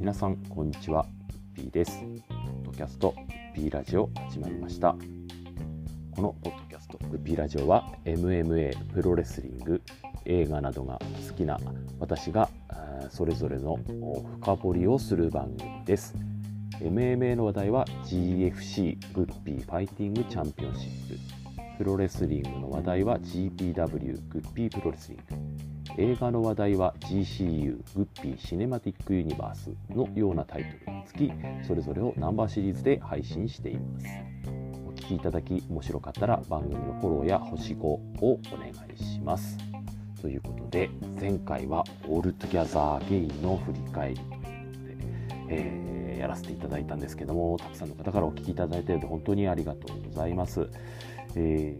[0.00, 1.06] 皆さんこんにちは。
[1.54, 2.00] P です。
[2.28, 3.14] ポッドキャスト
[3.54, 4.96] P ラジオ始まりました。
[6.16, 9.80] このポッドキャスト P ラジオは MMA プロレスリング
[10.24, 10.98] 映画などが
[11.28, 11.60] 好きな
[12.00, 12.50] 私が
[13.10, 13.78] それぞれの
[14.40, 16.16] 深掘りをする番組です。
[16.80, 21.35] MMA の話題は GFC グッピーファイティングチャンピオンシップ。
[21.76, 26.02] プロレスリングの話題は GPW グッピープロレスリング。
[26.02, 31.32] 映画の話題は GCU グッピーシネマティックユニバースのようなタイトルにつき
[31.66, 34.06] それぞれをナンバーシリーズで配信しています。
[34.86, 39.58] お聴きいただき面白かったら番組のフォローや星5をお願いします。
[40.20, 40.90] ということで
[41.20, 44.96] 前回はオールトゥギャザーアゲインの振り返りということで、
[45.50, 50.68] えー、やらせていただいたんですけどもたくさんの方からお聞きいただいているので本当にありがとうございます、
[51.36, 51.76] え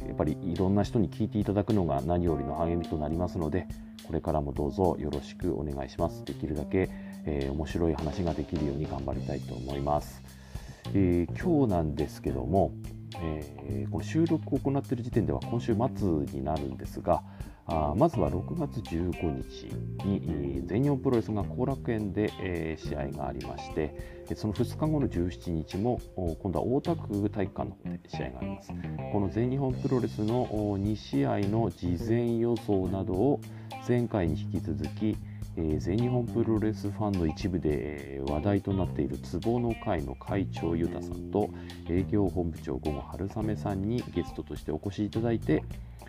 [0.00, 3.66] ー、やっぱりいろんな人に聞いていただくのが何よりの励みとなりますので
[4.06, 6.24] これからもどうぞよろしくお願いします。
[6.24, 6.88] できるだけ、
[7.24, 10.22] えー、面白い話ができるように頑張りたいと思います、
[10.94, 12.72] え今日なんですけども
[13.20, 17.22] え、この収録を行っている時点では今週末になるんですが
[17.66, 19.66] あまずは6月15日
[20.04, 28.72] に全日本プロレスが後楽園で、え、試合がありましてその2日後の17日も今度は大田区体育館の方で試合があります。
[29.12, 33.40] この全日本プロレスの2試合の事前予想などを
[33.86, 35.16] 前回に引き続き
[35.56, 41.50] え、全日本プロレスファンの一部で、話題となっている壺の会の会長ユタさんと
[41.90, 45.62] 営業本部長午後春雨さんにゲストとしてお越しいただいて、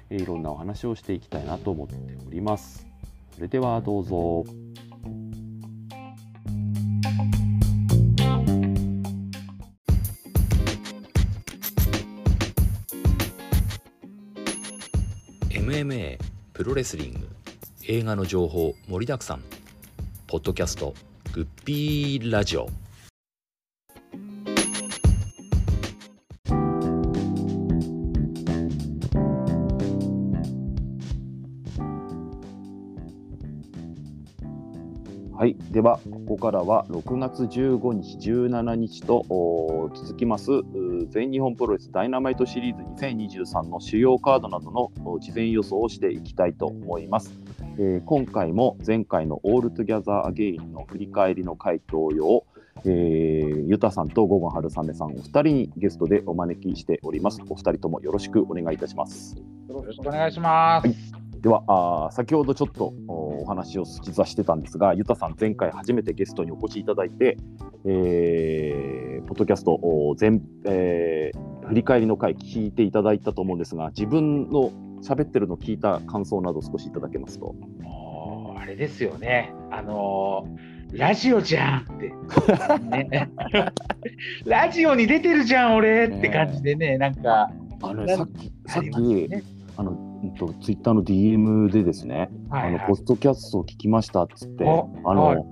[0.10, 2.88] え、いろんなお話をしていきたいなと思っております。
[3.36, 4.46] それではどうぞ。
[15.64, 16.20] MMA
[16.52, 17.20] プロレスリング。
[17.88, 19.44] 映画の情報盛りだくさん。
[20.28, 20.94] ポッドキャスト
[21.32, 22.68] グッピーラジオ。
[35.74, 40.52] ではここからは6月15日、17日と続きます
[41.10, 47.34] 全日本プロレスダイナマイトシリーズ2023の主要カードなどの事前予想をしていきたいと思います。
[47.80, 52.46] えー、今回も前回のオールトゥギャザーアゲインの振り返りの回同様、
[52.86, 57.42] えー、ゆたさんと午後春雨さんお二人にゲストでお招きしております。
[57.50, 59.36] お二人ともよろしくお願いいたします。
[59.68, 60.88] よろしくお願いします。
[60.88, 61.62] はい、では
[62.08, 67.38] あ先ほどちょっとお話を突き出してたんですが、ゆたさん前回初めてゲストにお越しいただいて、
[67.86, 69.78] えー、ポッドキャスト
[70.16, 74.72] 全、えー、振り返りの回聞いていただいたと思うんですが、自分の
[75.02, 77.54] 喋ってるの聞いた感想など少しいただけますと。
[78.58, 82.14] あれですよね、あのー、ラジオじゃんって、
[82.88, 83.30] ね、
[84.46, 87.52] ラジオに出てるじゃん、俺って感じでね、なんか。
[87.82, 89.44] あのさっき、さっき、ね、
[89.76, 95.46] あの、と、ツイッターの DM でですね、はいはい、あのポストキャストを聞きましたっつって、あの、はい。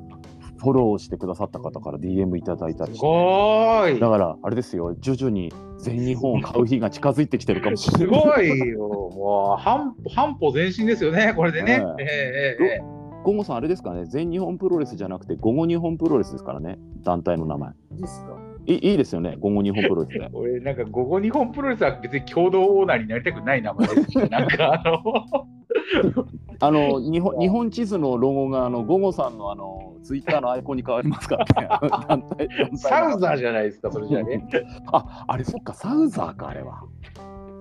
[0.62, 4.00] フォローしてくださった方から DM いただいたりして。
[4.00, 8.22] だからあれですよ徐々に全日本を買う日が近づいてきてるかもしれない。
[8.22, 8.88] すごいよ。
[8.88, 12.58] もう半半歩前進ですよねこれでね、え。
[12.60, 17.72] ー、えー、ゴゴさんあれですかね全日本プロレスじゃなくて午後日本プロレスですからね団体の名前。
[17.72, 20.30] いいですかいいいですよね、午後日本プロレスで。
[20.34, 25.02] 俺、なんか午後日本プロレスは別に共同オーナーになりたくない名前です、 なんかあの
[26.64, 32.48] あの日本日本地図のロゴがあの午後さんのあのツイッターのアイコンに変わりますからね。
[32.76, 34.48] サウザーじゃないですか、それじゃね。
[34.92, 36.84] ああれ、そっか、サウザーか、あれは。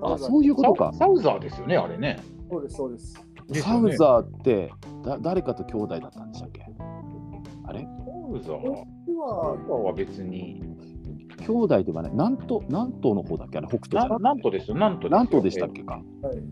[0.03, 1.07] あそういうことかサ。
[1.07, 2.19] サウザーですよね、あれね。
[2.51, 3.27] そうです、そうです。
[3.63, 4.71] サウザーって
[5.03, 6.67] だ誰かと兄弟だったんでしたっけ？
[7.67, 7.81] あれ？
[7.81, 10.63] サウザーは別に。
[11.41, 13.59] 兄弟ではない、南東南東の方だっけ？
[13.59, 16.01] あれ、北東南東ですよ、南東南東でしたっけか？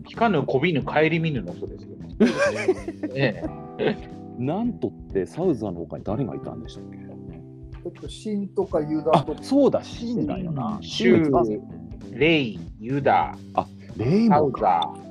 [0.09, 1.89] 聞かぬこびぬ帰り見ぬの人ですよ。
[3.15, 3.43] え
[3.77, 3.95] え、
[4.37, 6.99] 南東ってサウザーの他に誰がいたんでしたっけ？
[7.85, 9.41] えっと、シンとかユダとか。
[9.41, 10.77] そうだ、シンだよな。
[10.81, 11.61] シュ
[12.13, 13.65] レイ、ユダ、あ
[13.95, 14.81] レイもサウザ。
[14.95, 15.08] ー。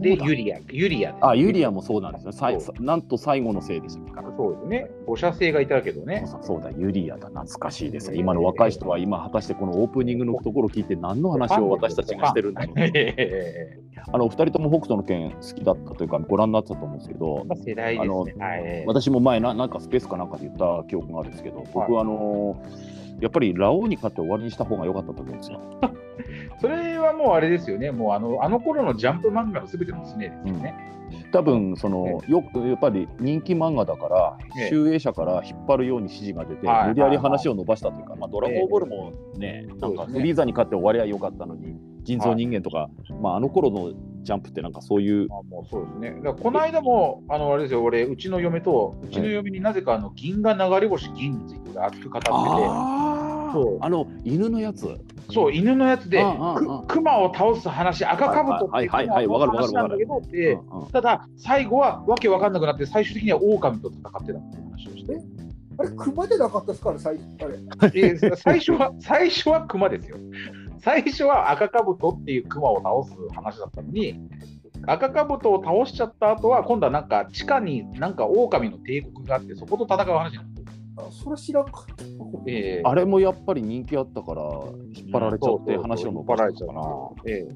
[0.00, 2.32] で、ユリア、ユリア、ね、あ、ユリアもそうなんですね。
[2.32, 4.32] さいなんと最後のせいでしたから。
[4.36, 4.90] そうですね。
[5.06, 6.26] 五社星がいたけどね。
[6.42, 8.18] そうだ、ユリアだ、懐かしいですね。
[8.18, 12.76] 今の若い人は今、果たしてこのオープニングのところを聞いて、何の話を私たちがしてるんだろう。
[14.12, 22.56] あの、お二人とも北斗の拳好きだったというか、ご覧になってたと思うんですけど、世代ですね、私も前な、なんかスペースかなんかで言った記憶があるんですけど、僕はあの
[23.20, 25.60] やっぱりラオウに勝って終わりにした方が良かったと思うんですよ。
[26.60, 30.74] それはもうあれですよね、もうあのあの頃のジャンプ漫画のすべての常ですよね。
[31.30, 34.68] 多分そのよくやっぱり人気漫画だからええ。
[34.68, 36.88] 集英社から引っ張るように指示が出てはい。
[36.88, 42.88] 無理やり話を伸ばしたというか、まあ、ドラゴンボールもね、なんかフリーザに勝って終わりは良かったのに人造人間とか、
[43.20, 43.92] まあ、あの頃の
[44.24, 46.20] ジャンプってなんかそういうあもうそうですね。
[46.24, 53.78] だこの間も、あのあれですよ、俺、うちの嫁と、うちの嫁になぜかあの銀河流れ星銀について熱く語ってて、あそう。
[53.80, 54.88] あの犬のやつ？
[55.30, 56.22] そう、犬のやつで、
[56.88, 60.90] 熊を倒す話、赤かぶとっていうはいはいはいはいわかるわかる話なんだけど、でうんうん。
[60.90, 65.20] ただ、最後はわけわかんなくなって、最終的には狼と戦ってたっていう話をして、
[65.78, 67.24] あれ、熊じゃなかったですから、最初。
[67.44, 67.56] あれ。
[67.94, 70.18] えー最初は、最初は熊ですよ。
[70.84, 74.20] 最初は赤かぶとっていう熊を倒す話だったのに、
[74.86, 80.53] 赤かぶとを倒しちゃった後は、今度はなんか地下になんか狼の帝国があって、そこと戦う話になる
[80.96, 82.04] あそれ知らんかった。
[82.46, 84.42] えーあれもやっぱり人気あったから
[84.94, 86.82] 引っ張られちゃって話を伸ばしたな。
[87.26, 87.54] ええ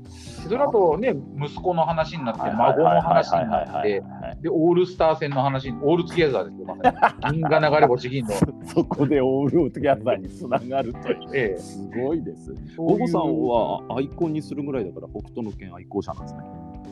[0.48, 4.02] その後ね、息子の話になって、はい孫の話になって、
[4.42, 7.32] で、オールスター戦の話に、オールトゥギャザーですよ、まさに。
[7.38, 8.30] 銀牙流れ星銀の。
[8.66, 11.16] そ こでオールオトギャザーにつながるという。
[11.34, 12.46] ええすごいです。
[12.46, 12.52] そ
[12.86, 16.40] ういうゴゴさんはアイコンにするぐらいだから北斗の拳愛好者なんですね。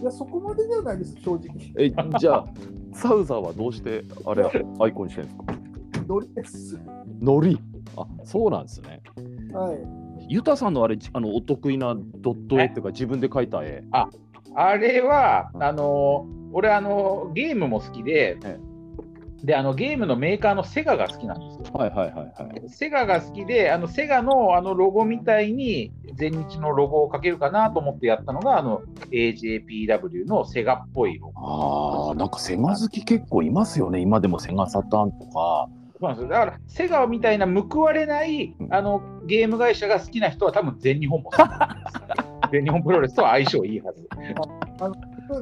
[0.03, 1.49] いや、そこまでではないです、正直。
[1.79, 2.47] え、じゃあ、
[2.93, 4.45] サウザーはどうしてあれ
[4.79, 5.66] アイコンにしてるんですか？
[6.07, 6.79] ノリです。
[7.21, 7.59] ノリ。
[7.97, 9.03] あ、そうなんですね。
[9.53, 10.07] はい。
[10.29, 13.85] ユタさんのあれ、あのお得意なドット絵っていうか自分で描いた絵。
[14.55, 18.59] あれはう、んあの俺、あのゲームも好きでえ、
[19.45, 21.75] であのゲームのメーカーのセガが好きなんですよ。
[21.75, 22.69] はいはいはいはい。
[22.69, 32.09] セガが好きで、あのセガのあのロゴみたいに全日のロゴをかけるかなと思ってやったのが、あの AJPW のセガっぽいロゴ。
[32.09, 34.01] ああ、なんかセガ好き結構いますよね。
[34.01, 35.69] 今でもセガサターンとか。
[35.99, 41.31] そうなんですよだから、セガみたいな報われないうんあのゲーム会社が好きな人は多分全日本も。
[42.53, 44.09] 全日本プロレスとは相性いいはず。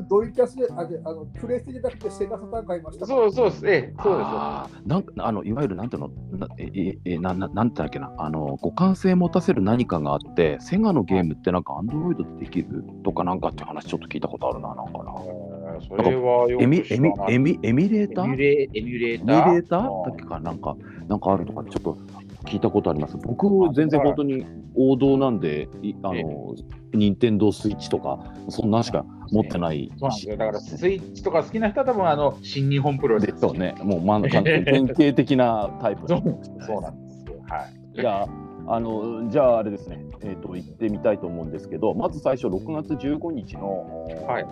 [0.09, 3.05] ドリキャスで、あであのプレステじゃなくてセガサターン買いました。
[3.05, 3.67] そうそうです。
[3.69, 6.09] ええ、そうですなんかあのいわゆるなんていうの？
[6.39, 8.11] なえええなななんてだっけな？
[8.17, 15.44] あの互換性持たせる何かがあってセガのゲームってなんかアンドロイドでできるとかなんかって話ちょっと聞いたことあるななんかなえー
[15.81, 18.25] それはよエミエミエミエミレーター？
[18.25, 19.27] エミュレエミュレエミー？
[19.27, 20.07] ターレーター？
[20.07, 20.77] だっけかなんか
[21.09, 21.99] なんかあるとかちょっと
[22.45, 23.17] 聞いたことあります。
[23.17, 24.45] 僕全然本当に
[24.75, 26.55] 王道なんでいあの
[26.93, 29.91] 任天堂スイッチとかそんなんしか持ってない。
[29.99, 30.37] そうなんですよ。
[30.37, 33.75] だからスイッチとか好きな人は多分あの新日本プロレスですよね。
[33.83, 36.23] もうまん 典型的なタイプそう
[36.61, 37.35] そうなんですよ。
[37.49, 38.01] はい。
[38.01, 38.29] じゃあ、
[38.67, 44.47] あのじゃああれですね、えーと、行ってみたいと思うんですけど、まず最初、6月15日の、はい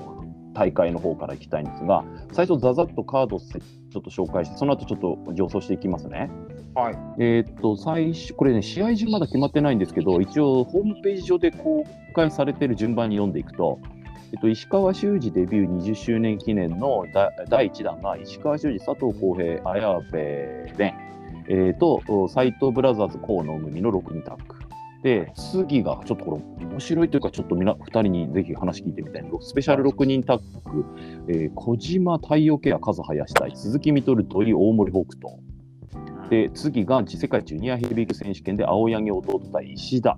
[0.53, 6.31] 大会の方から行きたいんですが、最初、ざざっとカードをちょっと紹介して、その後ちょっと上層していきますね。
[6.75, 6.99] はい。
[7.19, 11.85] えっ、と、最初、これね、試合順まだ決まってないんですけど、一応、ホームページ上で公
[12.15, 13.79] 開されている順番に読んでいくと、
[14.33, 20.03] えっと、石川修司デビュー20周年記念のだ第1弾が石川修司、佐藤浩平、綾部
[20.71, 20.95] 蓮、
[21.49, 24.62] えーと斎藤ブラザーズ、河野海の6人タッグ。
[25.03, 30.41] で、次がちょっとこれ面白いというか、ちょっとみな2人にぜひ話聞いてみたいのスペシャル6人タッ
[30.71, 30.85] グ、
[31.29, 35.43] えー小島太陽ケア、和林対鈴木みとる、土井大森北斗。
[36.31, 40.17] で、次が世界ジュニアヘビー級選手権で青柳弟対石田。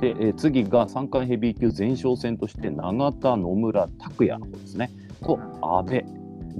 [0.00, 4.90] で、えー次が三冠ヘビー級前哨戦として永田、野村、拓也の方ですね。
[5.20, 6.04] と、阿部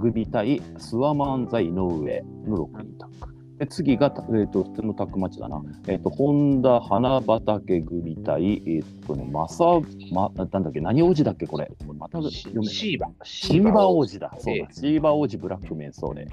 [0.00, 3.33] 組対諏訪漫才井上の6人タッグ。
[3.58, 5.62] で次が、たえー、と普通のタッグマッチだな。
[5.86, 9.64] えっ、と、本田花畑組対、えっ、とね、まさ、
[10.12, 11.70] ま、なんだっけ、何王子だっけ、これ。
[11.96, 13.08] またシ読めシーバ。
[13.22, 14.34] シーバー王子だ。
[14.38, 14.68] そうえだ。
[14.72, 16.26] シーバー王子ブラックメンソーレ。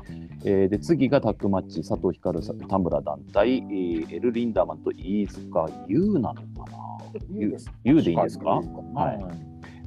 [0.46, 6.78] えーで、次がタッグマッチ、佐藤光さん、田村団体、えーエル・リンダーマンと飯塚優なのかな。
[7.84, 8.50] 優でいいんですか？
[8.96, 9.12] は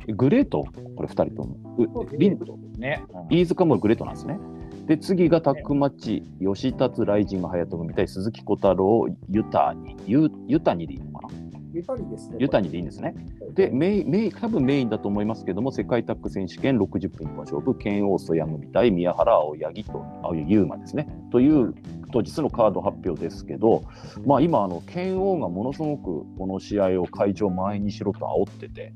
[0.07, 0.13] い。
[0.13, 0.65] グレート？
[0.97, 1.57] これ2人とも。
[1.79, 2.39] うリン
[2.79, 3.03] ね。
[3.31, 4.39] 飯塚もグレートなんですね。
[4.87, 11.35] で、次がタッグマッチ、吉達ライジング隼人組対鈴木小太郎、ユタニ、ユユタニでいいのかな？
[11.73, 12.37] ユタニですね。
[12.39, 13.15] ユタニでいいんですね。
[13.55, 21.09] で、メイン、メイン、多分メインだと思いますけども、世界タッグ選手権60分一本勝負、拳王征矢組対宮原青柳と、青柳優馬ですね。
[21.33, 21.75] という
[22.13, 23.83] 当日のカード発表ですけど、
[24.25, 28.95] まあ今、あの、拳王がものすごくこの試合を会場前にしろと煽ってて、はい。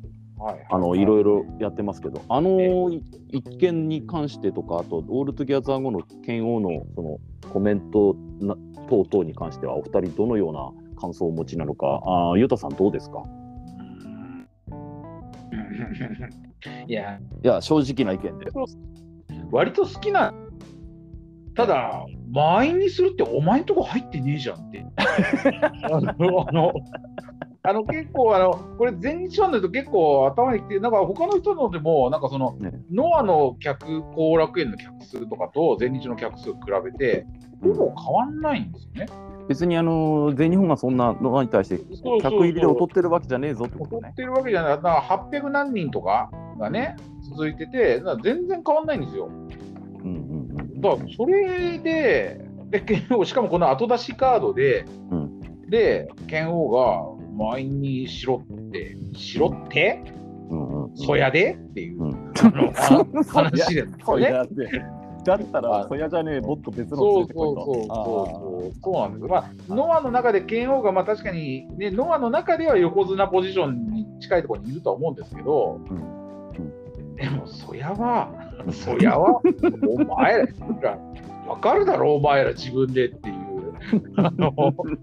[0.70, 7.18] あの、いろいろやってますけど、あのい一件に関してとか、あと、オールトゥギャザー後の拳王のその
[7.52, 8.54] コメントな
[8.88, 13.22] 等々に関しては、お二人どのような感想をお持ちなのか、あーゆうたさんどうですか？
[16.86, 18.46] いや、いや、正直な意見で。
[19.50, 20.32] 割と好きな、
[21.54, 24.84] ただ、満員にするってお前んとこ入ってねえじゃんって。
[25.90, 26.00] あ
[26.52, 26.72] の、
[27.62, 37.26] あの、結構あの、これ、全日ファンだと結構頭にきて、なんか他の人のでも、なんかその、ねノアの客、後楽園の客数とかと全日の客数比べて、
[37.60, 39.06] ほぼ変わんないんですよね。
[39.48, 41.78] 別にあの全日本がそんなのに対して
[42.20, 44.02] 客入りで劣ってるわけじゃねえぞってことね。
[44.02, 49.26] 劣ってるわけじゃない、だから800何人とかがね、続いてて、全然変わんないんですよ。
[49.26, 49.48] うん
[50.02, 60.02] うんうんだからそれで、でしかもこの後出しカードで、うんで、剣王が満員にしろって、しろって、
[60.50, 60.96] うんうんうん。
[60.96, 61.54] そやで？
[61.54, 62.32] っていう、うん。
[62.40, 63.62] あの あ話で。
[63.62, 63.86] すよ
[64.18, 64.32] ね。
[65.24, 67.34] だったらそやじゃねえもっと別のそうそいうと。
[67.34, 69.30] そうそうそうなんです。
[69.30, 77.16] まあ、ノアの中で剣王がまあ確かに、ね、ノアの中では横綱ポジションに近いところにいるとは思うんですけど、うん。
[77.16, 78.30] でも、そやは、
[78.70, 79.40] そやは、
[79.88, 80.46] お前
[80.80, 80.98] ら、
[81.46, 83.47] わかるだろ、お前ら自分でっていう。
[84.16, 84.52] あの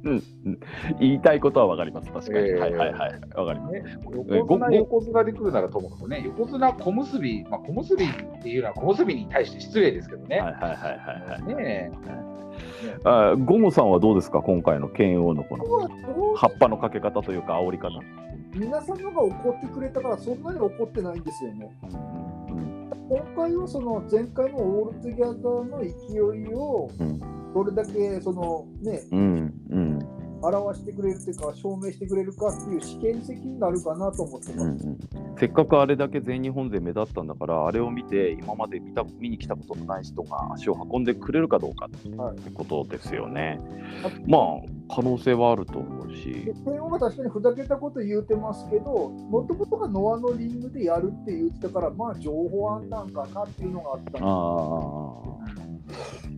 [0.04, 0.60] うんうん
[1.00, 2.12] 言いたいことはわかります。
[2.12, 3.12] 確かに、ええはいはいはい。
[3.36, 3.74] わかります。
[3.74, 3.84] ね、
[4.32, 10.40] え横綱、ご横綱で来るならともかくね、横綱、小結び、まあ、小結びっていうのは小結びに対して失礼ですけどね。
[10.40, 11.56] はいはいはいはいはい。
[11.56, 11.92] ね
[13.04, 14.42] あゴゴさんはどうですか？
[14.42, 15.66] 今回の拳王のこの
[16.36, 17.90] 発破のかけ方というか煽り方、
[18.54, 21.70] 皆さんのが怒ってくれたから、そんなに怒ってないんですよね。
[21.84, 22.45] うん
[23.10, 26.16] 今回はその前回のオールトゥギャザーの勢
[26.50, 27.36] いをうん。
[27.56, 34.88] どれだけそのねうんうん表してくれるというか証明してくれるかっていう試験石になるかなと思ってうんうます。
[34.88, 34.98] ん
[35.38, 43.60] せっかくあれだけ全日本勢目立ったんだからあれを見て今まで見た見に来たことのない人が足を運んでくれるかどうかってはいことですよね。
[44.04, 44.42] あまあ
[44.96, 54.26] 可能性はあると思うしで、天王が確かにふざけたこと言うてますけど、もともとがノアのリングでやるって言ってたから、まあ情報案なんかなっていうのがあったんでああ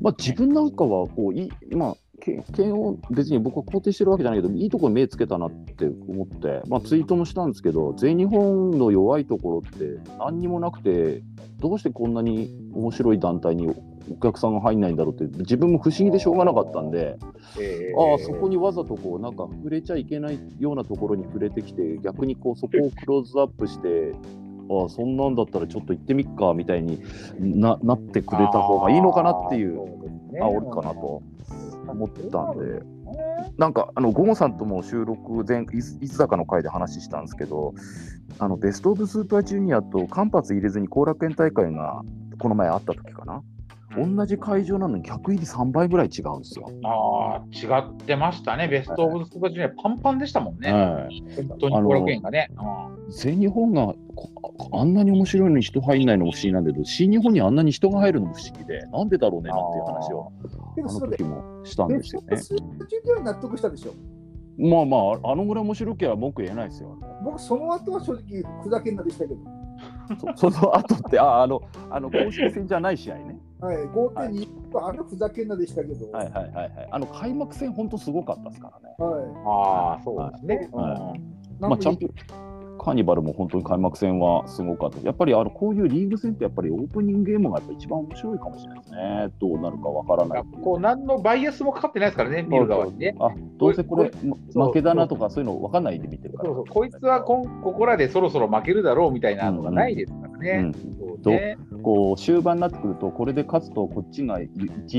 [0.01, 11.23] まあ自分なんかはこういまあけ剣を別に僕は肯定してるわけじゃないけどいいところに目つけたなって思って、まあ、ツイートもしたんですけど全日本の弱いところって何にもなくて
[11.59, 13.67] どうしてこんなに面白い団体に
[14.09, 17.17] お客さんが入んないんだろうって自分も不思議でしょうがなかったんで、
[17.59, 24.13] えああそこにわざとこうなんか触れちゃいけないようなところに触れてきて逆にこうそこをクローズアップして
[24.69, 27.01] ああそんなんだったらちょっと行ってみっかみたいに
[27.39, 29.79] ななってくれた方がいいのかなっていう
[30.41, 31.21] あおるかなと
[31.87, 32.97] 思ったんで。
[33.57, 37.73] なんかあのゴゴさんとも収録前いついつだかの回で話したんですけど
[38.39, 42.01] あのベスト・オブ・スーパージュニアと間髪入れずに後楽園大会が
[42.39, 43.41] この前あった時かな
[43.97, 46.69] 同じ会場なのに客入り3倍ぐらい違うんですよ。
[46.83, 48.67] ああ、違ってましたね。
[48.67, 50.71] ベストオブスーパージュニアパンパンでしたもんね。
[50.71, 52.49] はい本当に後楽園がね。
[53.09, 60.31] 全日本がこあんなに面白いのに人入んないのも不思議なんだけど新日本にあんなに人が入るのも不思議でなんでだろうねなんていう話を
[60.79, 62.37] あの時、もしたんベですよね。
[62.37, 63.93] ストスーパージュニアは納得したでしょ？
[64.59, 66.97] まあまああのぐらい面白ければ文句言えないですよ。
[67.23, 69.39] 僕、その後は正直ふざけんなでしたけど、
[70.35, 71.61] そ その後ってああの
[71.91, 73.37] あの公式戦じゃない試合ね。
[73.59, 76.89] はい、5.2とあのふざけんなでしたけど、はいはいはいはい。
[76.91, 78.95] あの開幕戦本当すごかったですからね。
[78.99, 80.69] はああ、そうですね。
[80.71, 81.19] はい。
[81.59, 85.05] まあチャンピオンカーニバルも本当に開幕戦はすごかった。
[85.05, 89.29] やっぱりあのこういうリーグ戦ってやっぱりオープニングゲームがやっぱ一番面白いかもしれないですね。
[89.39, 90.43] どうなるかわからない。
[90.63, 93.15] こう、何のバイアスもかかってないですからね、見る側にね。
[93.19, 94.11] あどうせこれ
[94.53, 96.49] 負けだなとかそういうの分かんないで見てるから。
[96.49, 100.51] そうそうこいつはこんここらでそろそろ負けるだろうみたいなのがないですからね。
[100.51, 104.47] うんそうねこう終盤になってくるとこれで勝つとこっちが1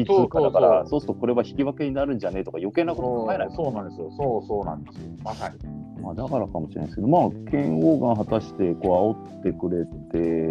[0.03, 4.11] 位そう通過だからそそうするとこれは引き分けになるんじゃねえとか余計なこと考えないそうなんですよ。
[4.17, 5.03] そうそうなんですよ。
[5.23, 5.79] まさに。
[6.03, 9.85] まあ、だからかもしれないですけど、まあ、剣王が果たしてこう煽ってくれ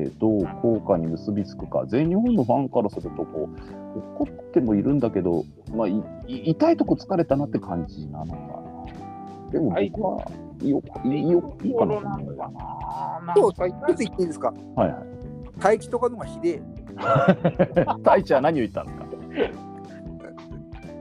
[0.05, 3.49] て、どう効果に結びつくか、全日本のファンからするとこ
[3.95, 9.51] う、怒ってもいるんだけど、まあ、いい痛いとこ疲れたなって感じなのかな。
[9.51, 10.31] でも僕は、
[10.63, 12.03] よいいよいいかなと思う。
[12.03, 13.25] なのかな。
[13.25, 15.16] なんそうかちょっと言っていいですか、はいはい。
[15.61, 16.61] 待機とかのがひでえ。
[18.03, 19.05] 太一は何を言ったんですか？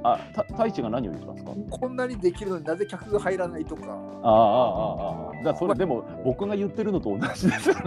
[0.04, 1.52] あ、た太一が何を言ったんですか？
[1.70, 5.32] こんなにできるのになぜ客が入らないとか、ああ、ああ、ああ。
[5.38, 7.72] だからそれでも僕が言ってるのと同じです。
[7.72, 7.82] そう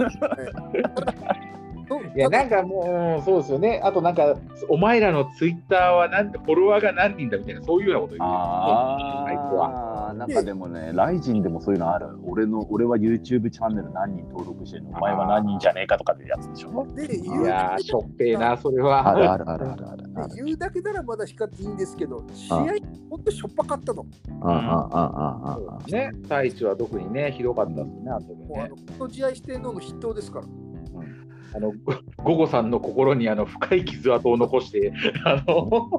[2.15, 3.81] いや、なんかもう、そうですよね。
[3.83, 4.35] あとなんか、
[4.67, 8.29] お前らのツイッターはなんて、フォロワーが何人だみたいな、そういうようなこと言う。
[8.29, 12.07] ああなんかでもね、ライジンでもそういうのある。
[12.25, 14.97] 俺の、俺は YouTube チャンネル何人登録してるの？
[14.97, 16.85] お前は何人じゃねえかとかってやつでしょ？
[16.95, 19.07] でいやー、しょっぺーな、それは。
[19.07, 20.03] あるあるあるあるある。
[20.43, 22.65] 言うだけならまだ光っていいんですけど、試合、
[23.09, 24.03] ほんとしょっぱかったの。
[24.03, 24.09] も
[24.41, 28.75] あああああああね、太一は特にね、ひどかったですね、あの時ねうあの。
[28.97, 30.45] この試合してるのの筆頭ですから。
[31.53, 31.73] あの、
[32.17, 34.93] ゴゴさんの心にあの深い傷跡を残して、
[35.25, 35.89] あの、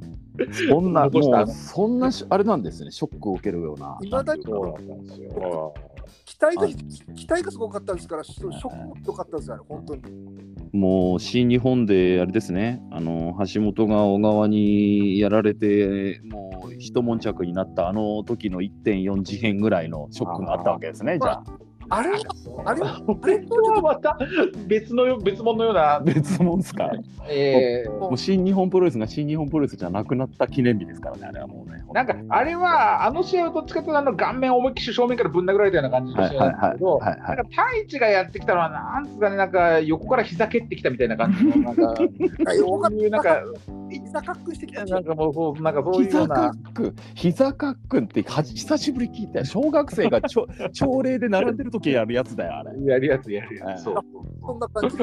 [0.69, 3.99] そんな、残したもう、そんなし、あれなんですね、ショックを受けるような。
[4.03, 5.75] いまだにそうだったんですよ。
[6.25, 10.03] 期待が期待がすごかったですから、ショックもひどかったですよね、本当に。
[10.73, 21.45] もう新日本であれですね、あの橋本が小川にやられて、もう一悶着になったあの時の1.4次元ぐらいのショックがあったわけですね、じゃあ。
[21.91, 22.11] あれ？
[22.11, 22.19] は、
[22.65, 22.81] あれ？
[22.81, 24.19] は、あれとはまた
[24.67, 26.91] 別のよ別物のような、別物ですか？
[27.29, 31.85] えーもう新日本プロレスが新日本プロレスじゃなくなった記念日ですからね、あれはもうね。
[31.93, 43.43] なんかあれは、あの試合はどっちかというとあの顔面を思いっきり正面からぶん殴られたような感じの試合はいはいなんですけど、はいはいなんかタイチがやってきたのは、なんつうかね、なんか横から膝蹴ってきたみたいな感じの、なんか、そういうなんか、
[43.91, 49.45] 膝カックしてきたなんかもうそう、なんかそういうよ膝カうな、ック、膝カックってはじ久しぶり聞いたよ。
[49.45, 52.71] 小学生がちょ朝礼で並んでる時やるやつだよ、あれ。
[52.85, 53.85] やるやつやるやはいつ。
[53.85, 53.95] そう
[54.41, 54.97] そんな感じ。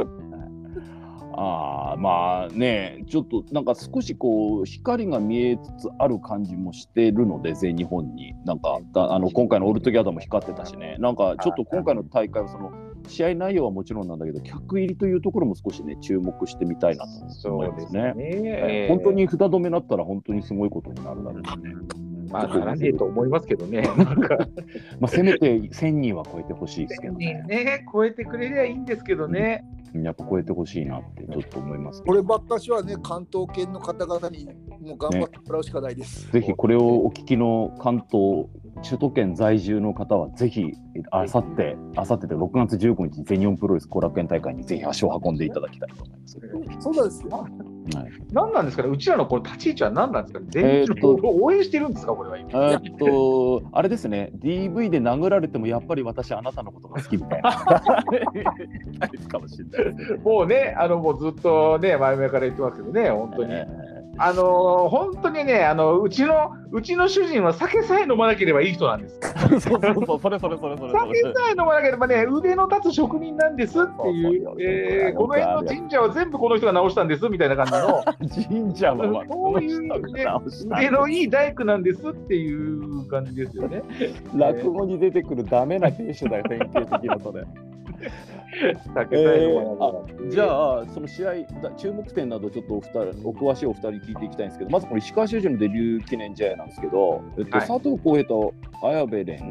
[1.39, 12.72] ああまあねちょっとなんか少しこう光が見えつつある感じもしてるので全日本になんかだあの今回のオールトゥギャザーも光ってたしねなんかちょっと今回の大会はその
[13.07, 17.05] 試合内容はもちろんなんだけど客入りというところも少しね注目してみたいな
[17.43, 18.13] と思いますね。
[18.15, 21.75] ね本当に札止めになったら本当にすごいことになるだろうしね。
[22.29, 24.38] まあ、ならねえと思いますけどね、 なんか、
[25.00, 27.43] まあ、せめて1000人は超えてほしいですけどね。
[27.48, 29.65] ね、超えてくれりゃいいんですけどね。
[29.93, 32.03] やっぱ超えてほしいなってちょっと思います。
[32.03, 34.46] こればっかしはね、関東圏の方々に
[34.79, 36.31] もう頑張ってもらうしかないです。
[36.31, 38.48] ぜひこれをお聞きの関東
[38.84, 40.74] 首都圏在住の方はぜひ
[41.12, 46.39] あさってあさってで6月15日全日本プロレス後楽園大会にぜひ足を運んでいただきたいと思います。
[46.79, 47.48] そうなんですよ。
[47.96, 50.88] はい、何なんですかね、うちらのこの立ち位置は何なんですかね、全員
[51.24, 52.50] 応援してるんですか、これは今。
[52.51, 54.32] えーっとあれですね。
[54.39, 57.51] DV で殴られてもやっぱり私あなたのことが好きみたいな。
[59.29, 59.39] か
[60.24, 63.53] もうね、あのもうずっとね、前々から言ってますけどね、本当に。
[63.53, 69.19] えあの本当にねあのうちの、うちの主人は酒さえ飲まなければいい人なんです。
[69.19, 83.83] ー そうそうそうそれそれそれそれそ酒さえ飲まなければね、腕の立つ職人なんですっていうえーこの辺の神社は全部この人が直したんですみたいな感じの、れ 神社はまあそういうこの人が直した腕のいい大工なんですっていう感じですよね。
[84.35, 87.44] 落語に出てくるダメな兵士だよ典型的なそれ。
[88.93, 99.43] 酒さえ飲まなければっていうじゃあ、その試合、だ注目点など、ちょっとお二人お詳しいお二人に聞いていきたいんですけど、まずこの石川修司のデビュー記念試合なんですけど、えっとはい佐藤浩平と綾部蓮、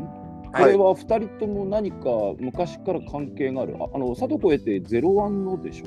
[0.52, 5.86] これは二人とも何か昔から関係がある、ああの佐藤浩平ってゼロワンのでしょ？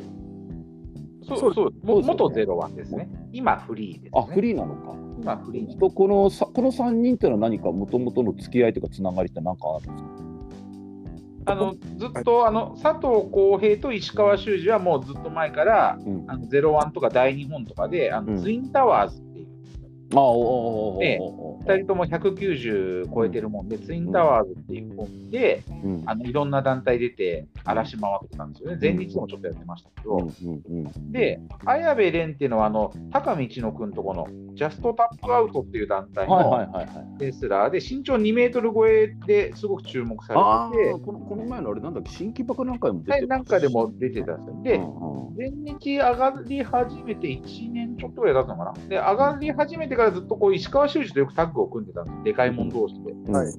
[1.22, 2.04] そうそうそうですよね。
[2.08, 3.08] 元ゼロワンですね。
[3.32, 4.10] 今フリーです、ね。
[4.14, 4.96] あ、フリーなのか。
[5.22, 5.78] 今フリー。
[5.78, 10.29] とこのさこの3人っていうのは何かもともとの付き合いというか、つながりって何かあるんですか？
[11.46, 16.26] あのずっとあの佐藤浩平と石川修司はもうずっと前から、うん。
[16.28, 18.44] あのゼロワンとか大日本とかであの、うん。
[18.44, 19.29] ツインタワーズ
[20.10, 28.78] っていうあおおおおええおおお2人とも190超えてるもんで、ツインタワーズっていうコンビで、うんあのいろんな団体出て荒らし回ってたんですよね。
[28.82, 30.18] 前日でもちょっとやってましたけど。
[30.18, 37.18] うんうんうんで、綾部蓮っていうのはあの高道野君とこのジャストタップアウトっていう団体はいの。
[37.20, 44.62] レスラーで身長2メートル超えですごく注目さあれててあ、このこの前のあれなんだっけ、新規爆なんかも出てはい、なんかでも出てたんですよ。
[44.64, 48.88] で、うんうん前日上がり始めて1年ちょっとぐらい経ったのかな。
[48.90, 52.24] で、上がり始めてからずっとこう石川修司とよくタッグを組んでたんです。
[52.24, 53.12] でかいもん同士で。
[53.32, 53.52] はい。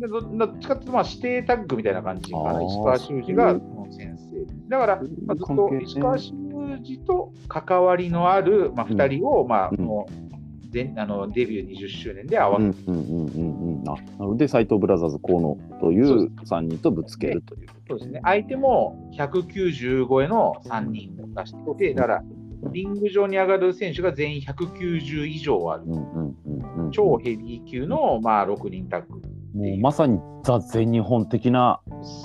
[0.00, 4.68] でどどっちかっていうとまあ指定タッグみたいな感じかな、石川修司がその先生。
[4.68, 6.32] だから、まあ、ずっと石川修
[6.84, 9.84] 司と関わりのある、まあ、2人を、まあうん。
[9.84, 10.30] もう
[10.70, 13.88] であのデビュー20周年で合わうせて、んうんうんうんうん。
[13.88, 17.68] あなので斎藤ブラザーズ河野といそうう3人とぶつけるという。
[17.88, 22.24] そうですね、相手も190超えの3人を出してきて、だから、
[22.72, 25.84] リング上に上がる選手が全員190以上ある、
[26.92, 29.20] 超ヘビー級の、まあ、6人タッグ。
[29.54, 31.80] もうまさにザ全日本的な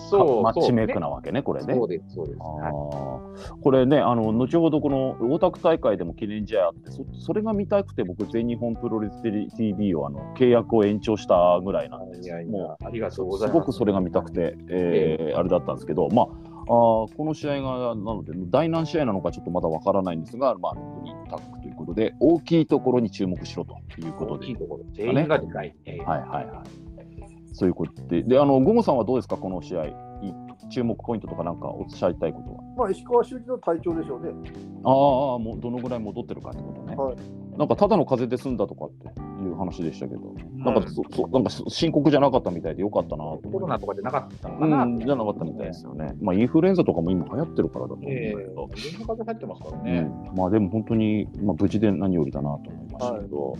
[0.09, 1.73] そうマッチメイクななわけね、これね。
[1.73, 2.37] そうです、そうです。
[2.39, 3.15] あはいー
[3.61, 9.21] これね、あの後ほどこの大田区大会でも記念試合あってそ、それが見たくて、僕、全日本プロレス
[9.57, 13.57] TV をあの契約を延長したぐらいなんですいやいもや、ありがうとうございます。
[13.57, 16.27] すごくそれが見たくて、えーあれだったんですけど、まあ、
[16.67, 24.55] あーこの試合がなので、大難試合なのかちょっとまだわからないんですが、まあ、6人タッグということで、大きいところに注目しろということで大きい。
[24.55, 25.75] ところ、全員がでかい。
[25.85, 26.65] ええはいはいはい。
[27.53, 29.85] そういうことで、で、あの、ゴゴさんはどうですか、この試合。
[29.85, 29.93] い
[30.69, 32.63] 注目ポイントとかなんかおっしゃりたいことは？
[32.77, 34.31] まあ、石川修司の体調でしょうね。
[34.83, 36.95] ああ、もうどのぐらい戻ってるかってことね。
[36.95, 37.15] はい
[37.57, 40.21] なんかただの風邪で済んだとかっていう話でしたけど、
[40.55, 40.75] なん。
[40.75, 44.85] うんかそそなんか深刻じゃなかったみたいでよかったなとコロナとかじゃなかったのうかな。
[44.85, 46.13] ん、じゃなかったみたいですよね。
[46.21, 49.99] まあインフルエンザとかも今流行ってるからだと思うんだええけど、いろんな風入ってますからうね。
[50.01, 52.69] ん、まあでも本当に、まあ、無事で何よりだなと。
[52.69, 53.57] 思いましたけど、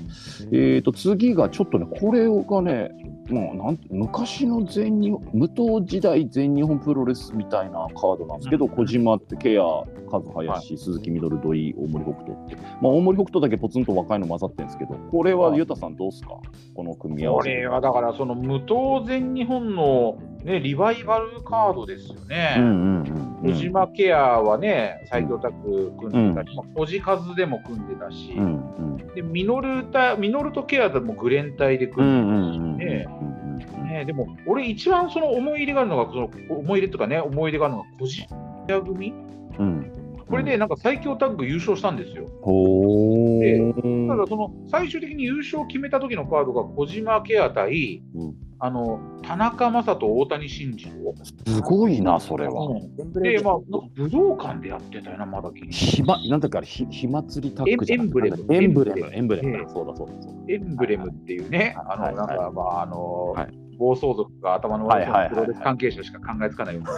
[0.52, 2.92] えー、と次がちょっとね、これがね、
[3.30, 8.72] もうなん昔の全日本、無党時代全日本プロレスみたいなカードなんですけど、うん。
[8.72, 9.64] 小島って、ケア、
[10.12, 16.38] カズハヤシ、鈴木みどる、土井、大森北斗って、まあ、大森北斗だけポツンと若いの混ざってるんですけど、これはユタさん、どうですか、
[16.76, 17.50] この組み合こわせ。
[17.50, 22.56] れはだから、その無党全日本の、ね、リバイバルカードですよね。
[22.60, 28.98] うんうんうんうん、小島ケアはね、最強タッグ組んでたあ、小じ数でも組んでたし、うんうん。
[29.16, 33.88] でミノルタミノルとケアでもグレン隊で組んでんうんうんねうんうん。
[33.90, 38.28] ね、でも、俺、一番その思い入れがあるのが、その思い入れとかね、思い入れがあるのが、小じ
[38.68, 39.14] 屋組、
[39.58, 42.28] うんこれでなんか最強タッグ優勝したんですよ。
[42.42, 51.14] ほーただ、その最終的に優勝を決めた時のカードが小島ケア対、うんあの田中将人、大谷慎次郎。
[51.46, 52.70] すごいな、それは。
[53.14, 53.58] で、まあ、
[53.96, 59.66] 武道館でやってたよな、まだ聞いひま、なんだっけあれ、ひ、ひ祭りタッグじゃなくてエンブレムエンブレム、エンブレムええ。
[59.68, 60.14] そうだそうだ。
[60.48, 66.92] エンブレムっていうね、あはいの、なんか、まあ、あの、はい暴走族が頭の悪いプロレス関係者しか考えつかないような。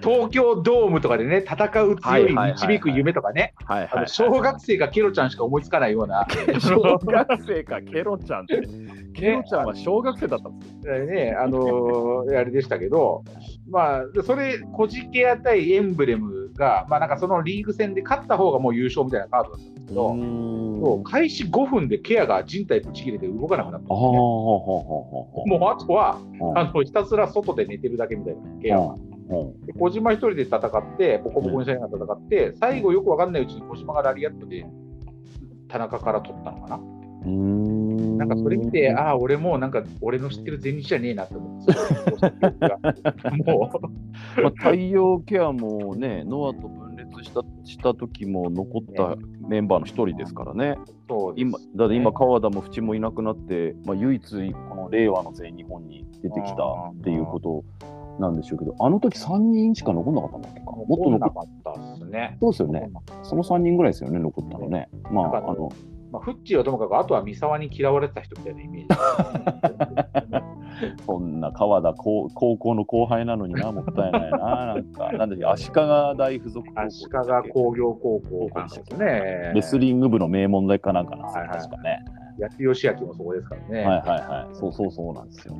[0.00, 3.54] 東京ドームとかでね、戦う強い導く夢とかね、
[4.06, 6.26] 小学生がケロちゃんしか思いつかないような、
[6.60, 8.62] 小学生か、 ケロちゃんって。
[9.14, 11.06] ケロちゃんは小学生だったんですよ。
[11.06, 13.24] ね、あのーあれでしたけど、
[13.68, 24.10] まあ、それ、コジケア対エンブレムが、まあ、なんかそのリーグ戦で勝った方がもう優勝みたいなカードだったんですけど、そう開始5分でケアが人体ぶち切れて動かなくなったんああ、です
[25.48, 25.58] ね。
[25.58, 26.20] もうあとは
[26.56, 28.96] あのひたすら外で寝てるだけみたいな、ケアは。
[29.28, 34.66] ほで小島一人で戦って、ボコボコにされながら戦って、最後よくわかんないうちに小島がラリアットで
[35.68, 36.97] 田中から取ったのかな。
[37.26, 41.72] なんかそれ見て、ああ、俺もうなんか俺の知ってる前日じゃねえなって思って、
[43.52, 43.70] も
[44.36, 49.16] う、まあ、太陽ケアもね、ノアと分裂したした時も残った
[49.48, 50.76] メンバーの一人ですからね。
[51.08, 57.64] そうです今だって今、川田も淵もいなくなって、まあ、唯一この令和の全日本に出てきたっていうこと
[58.20, 60.70] なんでしょうけど、あの時3人しか残んなかったんだっけか？
[60.72, 62.36] もっと残っなかったっすね。
[62.40, 62.90] そうですよね。
[63.22, 64.88] その3人ぐらいですよね、残ったのね。
[65.10, 65.70] まあ、あの、
[66.10, 68.88] まあ、フッチーはともかく、あとは三沢に嫌われてた人みたいなイメージ。
[71.04, 74.38] そんな川田高高校の後輩なのにな、もったいないな。
[74.38, 77.06] なんか、なんだっけ、足利大附属高校足
[77.44, 79.52] 利工業高校かですね。
[79.54, 82.04] レスリング部の名門大かなんかなはいはい確かね。
[82.40, 83.84] 八津義明もそこですからね。
[83.84, 84.54] はいはいはい。
[84.54, 85.56] そうそうそうなんですよ。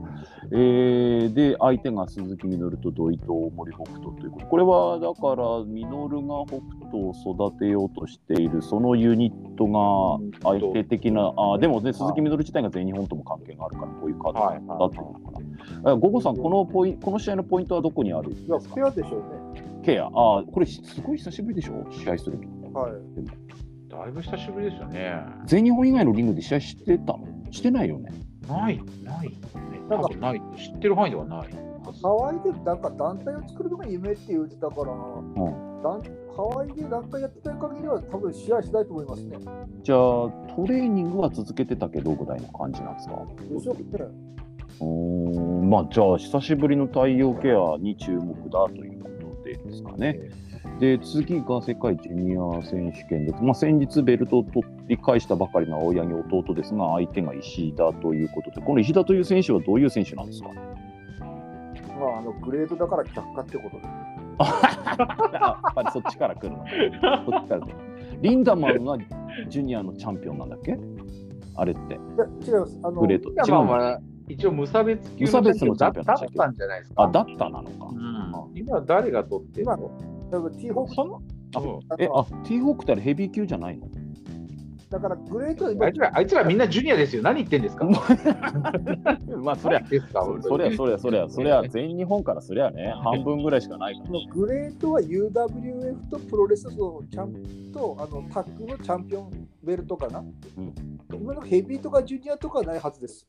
[0.53, 4.47] えー、で、相手が鈴木みのると土井と大森北斗ということ。
[4.47, 7.13] これはだから、みのるが北斗を
[7.51, 15.41] 育てようとしている、そのユニットが相手的な、あでもね、鈴木みのる自体が全日本とも関係があるから、こういうカードはいになってるのか
[15.85, 15.91] な。
[15.93, 18.75] あゴゴさん、このポイこの試合のポイントはどこにあるんいや、ですか？
[18.77, 19.21] ペアでしょう
[19.57, 19.63] ね。
[19.83, 20.07] ケア。
[20.07, 20.11] あ
[20.53, 22.39] これ、すごい久しぶりでしょ、試合する
[22.73, 22.79] と。
[22.79, 22.93] はい。
[23.89, 25.23] だいぶ久しぶりですよね。
[25.47, 27.27] 全日本以外のリングで試合してたの？
[27.51, 28.13] してないよね。
[28.49, 29.33] ない、ない。
[29.89, 30.43] なんか多分ない。
[30.57, 31.49] 知ってる範囲ではない。
[32.03, 36.03] ハワイでなんか団体を作るのが夢って言ってたから、うん団
[36.37, 39.39] ハワイで団体やってた限りは多分試合しないと思いますね。
[39.85, 43.25] じゃあ、トレーニングは続けてたけどぐらいの感じなんですか？
[43.49, 43.85] でしょうね。
[44.81, 50.19] うーんまあじゃあ久しぶりの太陽ケアに注目だということでですかね。
[50.81, 53.43] で次が世界ジュニア選手権です。
[53.43, 60.49] まあ、先日ベルトを取り返したばかりの青柳弟ですが相手が石田ということでこの石田という選手はどういう選手なんですか？
[60.51, 63.83] まあ、あのグレードだから却下ってことで。
[64.39, 66.65] やっぱりそっちから来るのか。
[67.27, 67.75] そっちから来る
[68.23, 68.97] リンダマンが
[69.49, 70.79] ジュニアのチャンピオンなんだっけ？
[71.57, 71.95] あれって。
[71.95, 72.79] 違います。
[72.85, 73.31] あのグレート。
[73.31, 73.99] 違うの？
[74.29, 77.03] 一応無差別級無差別のチャンピオンだったんじゃないですか？
[77.03, 77.71] あ、だったなのか。
[77.93, 78.19] うん
[78.55, 79.77] 今誰が取ってる今
[80.31, 81.23] の多分 T ホークその
[81.55, 81.97] あう。
[81.99, 83.89] んえ、あ、ティーホークってあれヘビー級じゃないの？
[84.91, 87.23] だからグレートあいつらあいつらみんなジュニアですよ。
[87.23, 87.85] 何言ってんですか？
[89.43, 90.25] まあ、そりゃ、何ですか？
[90.25, 94.09] そそりゃ、そりゃ、そりゃ、そりゃ、全日本からすりゃね、半分ぐらいしかないから。
[94.09, 99.31] あのグレートは UWF とプロレスのチャンとあのタッグのチャンピオン
[99.63, 100.25] ベルトかな、
[101.13, 103.27] 今のヘビーとかジュニアとかはないはずです。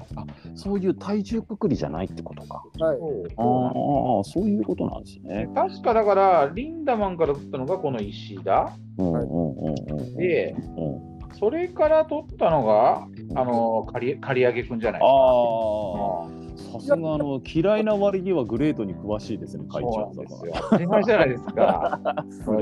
[0.56, 2.63] そういう体重くくりじゃないってことか。
[2.80, 2.98] はい。
[3.38, 5.50] ああ、そういうことなんですね。
[5.54, 10.15] 確かだから、リンダマンから取ったのがこの石田うんうんうんうん。
[10.15, 16.50] で、うんそれから取ったのが、あの、刈り刈り上げくんじゃないですか。
[16.74, 20.54] さすがあの嫌いな割にはグレートに詳しいですね、会そう長なんですよ。
[20.56, 22.00] 当たり前じゃないですか。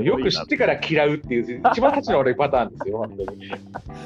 [0.02, 3.50] よく知ってから嫌うっていう、一番質の悪いパターンですよ、本当に。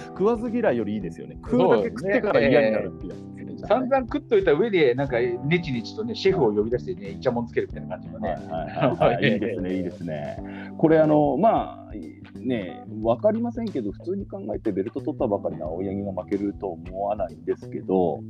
[0.09, 1.39] 食わず嫌いよりいいですよね。
[1.45, 3.15] 食うだけ食ってから嫌になるっていう
[3.67, 8.29] 散々食っといた上で、なんか、ねちねちとね、シェフを呼び出してね、いちゃもんつけるみたいな感じのね。
[8.29, 10.39] はいは いですね、いいですね。
[10.79, 11.93] これ、あの、まあ、
[12.39, 18.21] ね、わかりませんけど、普通に考えてベルト取ったばかりの青柳が負けると思わないんですけど、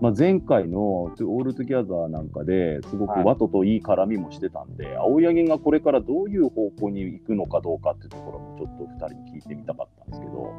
[0.00, 10.52] まあ、前回のオールトゥギャザーなんかですごくワトといい絡みもしてたんで、青柳がこれからどういう方向に行くのかどうかっていうところもちょっと2人に聞いてみたかったんですけど、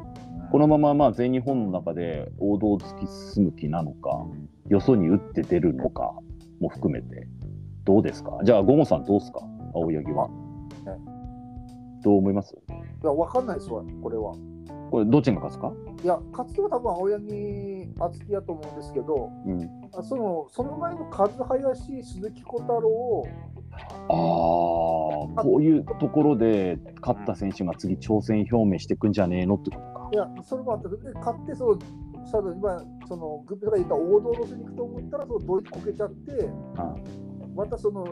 [0.50, 4.26] このまままあ全日本の中で王道を突き進む気なのか、
[4.66, 6.14] よそに打って出るのか
[6.60, 7.28] も含めて、
[7.84, 8.40] どうですか？
[8.42, 9.40] じゃあ、ゴモさんどうですか？
[9.74, 10.28] 青柳は。
[12.02, 12.54] どう思います？
[12.54, 14.34] いや、わかんないですわ、これは。
[14.90, 15.72] これ、どっちが勝つか？
[16.02, 19.60] いや、勝つのは多分青柳敦樹やと思うんですけど、うん。
[19.96, 23.26] あそのその前の和林、鈴木小太郎を、
[25.36, 30.10] ああ、こういうところで勝った選手が次挑戦表明していくんじゃねえのってことか。
[30.12, 31.78] いや、それもあったで勝ってその、
[32.30, 36.50] さ今、そのグッピーが言った王道路線に行くと思ったら、そのドイツこけちゃって、
[37.54, 38.06] またその、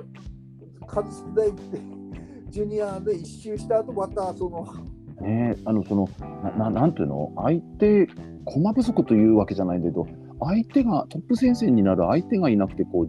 [0.86, 1.80] 数少ないって、
[2.48, 4.64] ジュニアで一周した後またその、
[5.20, 5.54] ね。
[5.56, 6.08] えあのその
[6.42, 7.32] なななんていうの？
[7.36, 8.08] 相手
[8.44, 10.06] 駒不足というわけじゃないんだけど
[10.40, 13.06] 相手がトップ戦線になる相手がいなくてこ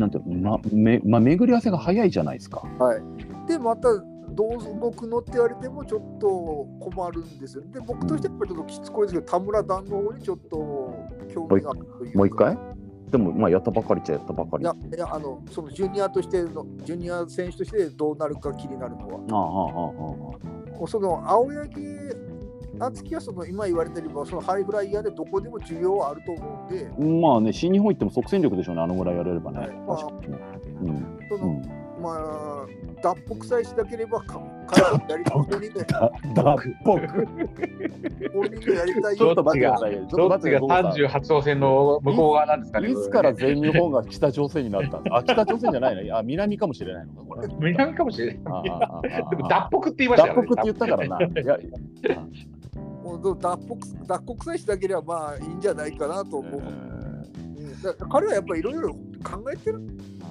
[0.00, 2.66] なんていうの、まめまあ、巡り合わせが早いじゃないですか。
[2.80, 3.02] はい、
[3.46, 3.88] で、また
[4.30, 7.62] どう動くのって言われてもちょっと困るんですよ。
[7.72, 10.56] で、僕としてはやっぱりちょっときつこいですけど、田村団子にちょっと
[11.32, 12.18] 興味があるというか。
[12.18, 12.58] もう一回？
[13.14, 14.66] でも、まあ、やったばかりっちゃやったばかり。
[14.66, 19.14] あいや、いやあのそのジュニアとしての、ジュニア選手としてどうなるか気になるのは。
[19.30, 21.70] ああああもうその青柳
[22.80, 29.68] 敦樹はその今言われてれば、そのハイフライヤーでどこでも需要はあると思うんで、ああまあね、新日本行っても即戦力でしょうね、あのぐらいやれればね。
[29.86, 30.38] まあ確かにね。
[30.82, 32.66] うんその、うんまあ、
[33.02, 36.90] 脱北さえしなければか、彼やり本人で、だ脱北
[38.30, 39.98] 本人でやりたい ちょっと待ってくださいよ。
[40.00, 40.84] ちょっと待ってください。
[40.84, 42.90] 38号線の向こう側なんですかね。
[42.90, 46.18] いつから全日本が北朝鮮になったあ、北朝鮮じゃないの？
[46.18, 47.48] あ、南かもしれないのか、これ。
[47.58, 48.38] 南かもしれない。
[48.44, 50.42] 脱北って言いましたよね。
[50.42, 51.18] 脱北って言ったからな。
[51.24, 51.58] いや、
[53.02, 56.60] もう脱北脱北さえしなければまあいいんじゃないかなと思う。
[56.60, 56.94] うん
[57.82, 58.88] だから彼はやっぱりいろいろ
[59.22, 59.78] 考えてる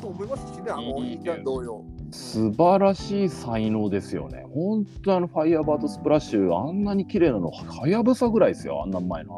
[0.03, 1.81] と思いますしね、あのお兄ちゃん同様。
[2.11, 4.45] 素晴らしい才能ですよね。
[4.53, 9.33] 本当あのファイアーバードスプラッシュ、あんなに綺麗なの、ハヤブサぐらいですよ、あんな前の。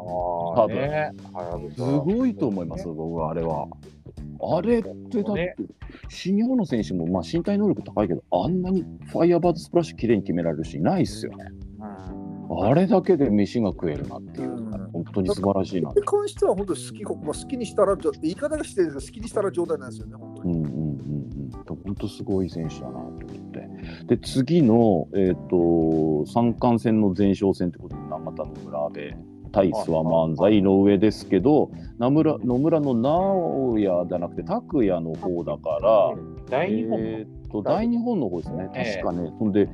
[0.56, 1.12] あ多分ね、
[1.70, 3.68] すさごいと思います、僕はあれは。
[4.42, 5.56] あれってだって、
[6.08, 11.46] 新日本の選手もまあ身体能力高いけど、あんなにファイアーバードスプラッシュ綺麗に決められる人いないっすよね。
[12.48, 15.90] うんあれだけで飯が食えるなっていう、うん本当に素晴らしいな。
[15.90, 20.52] に関しては本当に好き、まあ、好きにしたら、言い方がしてるんですけど、好きにしたら状態なんですよね、本当に。
[20.54, 23.18] うんうんうんうん、本当すごい選手だなと思っ
[23.50, 23.68] て。
[24.06, 29.14] で、次の、えっと三冠戦の前哨戦ってことで、永田野村阿部
[29.52, 36.14] 対諏訪漫才の上ですけど、野村野村の直哉じゃなくて拓也の方だから、
[36.48, 39.68] 大日本えーっと大日本の方ですね、ええ確かね、そんで、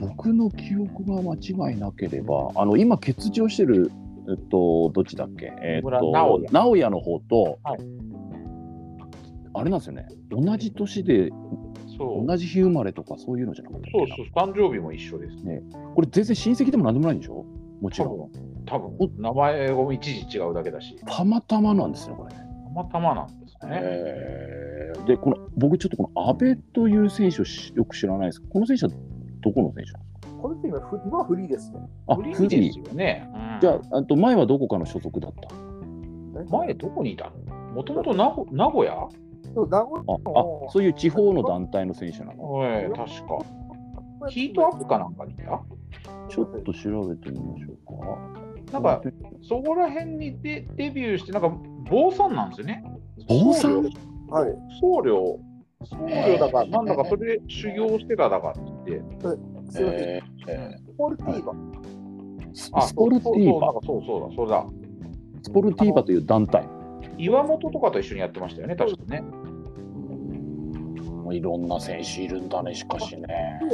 [0.00, 3.90] 僕の記憶が間違いなければ、あの今、欠場してる、
[4.28, 6.12] えっと、どっちだっけ、えーっと
[6.52, 6.90] 直哉。
[6.90, 7.78] の方と、はい。
[9.52, 11.30] あれなんですよね、同じ年で、
[11.98, 12.26] そう。
[12.26, 14.06] 同じ日生まれとか、そういうのじゃなかったっけな？
[14.06, 15.36] そうそう、誕生日も一緒です。
[15.94, 17.44] これ、全然親戚でもなんでもないんでしょ？
[17.80, 18.16] もち多ろん。
[18.30, 18.30] 分、
[18.66, 19.12] 多分。
[19.18, 22.40] 名前が一時違うだけだし、たまたまなんですよ、これね。
[22.64, 23.80] たまたまなんですね。
[23.82, 25.04] えー。
[25.06, 28.40] で、この僕、ちょっとこの阿部という選手をしよく知らないです。
[28.42, 28.92] この選手は
[29.40, 30.42] どこの選手なんですか？
[30.42, 31.80] この人今フ、今はフリーですね。
[32.06, 33.28] あ、フリーーですよね。
[33.34, 33.60] うん。
[33.60, 35.48] じゃあ、あと前はどこかの所属だった？
[36.50, 37.54] 前どこにいたの？
[37.74, 39.08] もともと名古名古屋？
[39.54, 42.52] そう名古ああそういう地方の団体の選手なの？
[42.52, 43.06] はい、確か。
[44.28, 45.60] ヒートアップかなんかにいた？
[46.28, 48.72] ちょっと調べてみましょうか。
[48.72, 49.02] なんか、
[49.42, 51.48] そこら辺にデデビューして、なんか、
[51.90, 52.84] 坊さんなんですよね。
[53.26, 53.82] 坊さん？
[53.82, 53.92] はい。
[54.80, 55.38] 僧侶、
[55.84, 58.52] 僧侶だか、なんだか、それで修行してただかっ
[58.84, 60.08] て言って、すいません。
[60.08, 61.52] えースポルティーバ。
[62.52, 64.66] スあ、スポルティーバそうそうだ、そうだ。
[65.42, 66.68] スポルティーバという団体。
[67.16, 69.22] 岩本とかと一緒にやってましたよね、確かね。
[69.34, 69.40] うん
[71.32, 73.60] いろんな選手いるんだね、しかしね。
[73.62, 73.70] うん。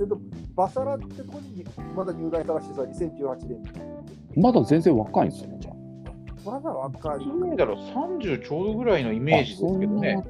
[0.00, 0.18] えっと、
[0.54, 1.64] バサラってとこに
[1.96, 3.62] まだ入団したらしいさ、2018年。
[4.36, 5.72] まだ全然若いんですよね、じゃ
[6.46, 7.22] まだ若い。
[7.22, 10.24] いつぐらいだろう、30ちょうどぐらいのイメージですけどあそんなね。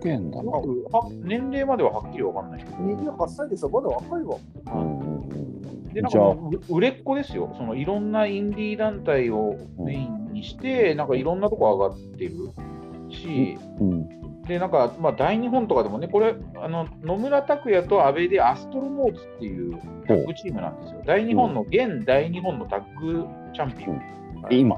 [1.22, 2.76] 年齢までははっきりわかんないけど。
[2.76, 4.36] 28歳ですよ、まだ若いわ。
[4.74, 5.46] うんうんうん
[5.96, 6.36] で、なんじゃあ、か
[6.68, 7.54] 売れっ子ですよ。
[7.56, 12.34] そのいろんなインディー団体をメインにして、なんかいろんなとこ上がってる
[13.10, 21.02] し、うん、で、なんか、まあ、大日本とかでもね、これ、あの野村拓也と阿部でアストロモーツっていうタッグチームなんですよ。
[21.06, 23.24] 大日本の、現大日本のタッグ
[23.54, 24.02] チャンピオン。
[24.50, 24.76] 今、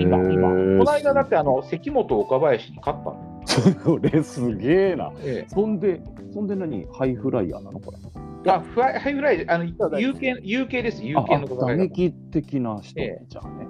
[0.00, 0.48] 今、今。
[0.48, 3.40] この間だっってあの関本岡林に勝ったの。
[3.84, 5.12] それすげえな。
[5.22, 6.00] えそんで、
[6.32, 6.86] そんで何？
[6.92, 7.98] ハイフライヤーなのこれ。
[8.46, 9.64] え、あフライハイフライ、あの
[9.98, 13.66] U系U系です、 Uあ系のあ打戦いだ撃的な人ね、ええじゃあね。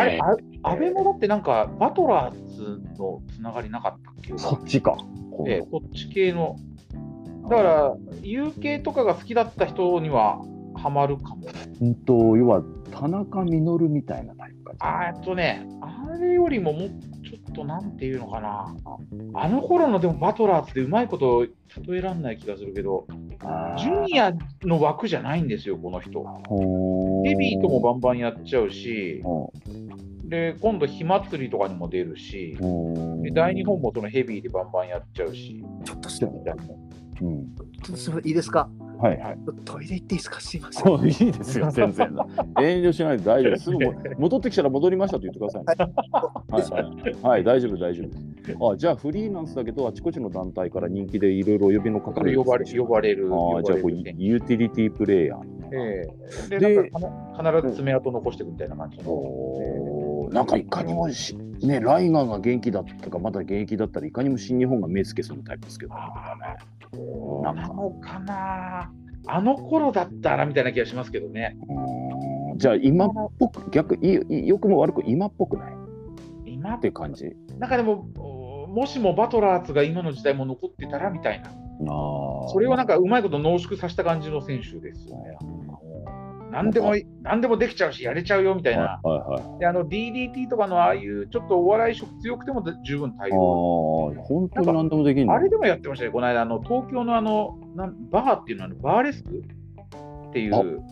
[0.00, 0.18] あれ、
[0.62, 4.32] あ阿部もだってなんか、バトラーズのつながりなかったっけ？
[4.36, 4.96] そっちか。
[5.46, 6.56] ええ、こっち系の。
[7.48, 10.40] だから、 U系とかが好きだった人には
[10.74, 11.42] ハマるかも。
[11.80, 14.74] うんと、要は田中稔みたいなタイプか。
[14.78, 16.88] あーえっとね、あれよりももう
[17.24, 18.76] ちょっとなんていうのかな。
[19.34, 21.46] あの頃のでもバトラーズでうまいこと
[21.86, 23.06] 例えらんない気がするけど、
[23.78, 26.22] ジュニアの枠じゃないんですよ、この人。
[26.26, 26.38] ア
[27.24, 29.22] ヘビーともバンバンやっちゃうし、
[30.26, 32.56] ンで今度、火祭りとかにも出るし、
[33.22, 36.24] で大日本もそのヘビーでバンバンやっちゃうし、ちょっとす
[37.20, 37.54] うん。
[37.54, 38.68] ちょっとすみません、いいですか？
[39.02, 39.38] はい。
[39.64, 40.40] トイレ行っていいですか？
[40.40, 41.04] すいません。
[41.04, 42.16] いいですよ、全然。
[42.60, 43.64] 遠慮しないで大丈夫です。
[43.68, 45.92] すぐも戻ってきたら戻りましたと言ってくださいね。
[46.48, 48.12] はい、はい、はい、大丈夫、大丈夫で
[48.52, 48.56] す。
[48.60, 53.28] あ、じゃあフリーランスだけど、あちこちの団体から人気でいろいろ呼びのかかるこれ呼ばれ呼ばれる。
[53.32, 55.42] ああ、じゃあこユーティリティプレイヤー。
[55.74, 56.06] え
[56.50, 59.04] えで必ず爪痕残していくみたいな感じの。
[60.32, 65.92] なんかいかにもし、ね、ライガーが元気だったか、まだ現役だったらいかにも新日本が目つけするタイプですけど、
[66.94, 68.90] そうなんかなのかな。
[69.26, 71.56] あの頃だったらみたいな気がしますけどね。
[71.68, 72.58] うーん。
[72.58, 75.72] じゃあ今っぽく、逆いい良くも悪く今っぽくない？
[76.46, 77.36] 今って感じ。
[77.58, 78.06] なんかでも、
[78.68, 81.52] もしもバトラーズが今の時代も残ってたらみたいな、あ
[82.48, 85.36] それをなんかうまいこと濃縮させた感じの選手ですよね。
[86.52, 89.00] 何でも何でもできちゃうし、やれちゃうよみたいな。
[89.02, 89.58] はいはいはい。
[89.60, 94.14] であの DDT とかのああいうちょっとお笑い色強くても十分対ああ、応。
[94.18, 95.32] 本当に何でもできるの？
[95.34, 99.30] あれでもやってましたね、この間、あの東京のあのなんバーっていうのは、バーレスク
[100.28, 100.82] っていう、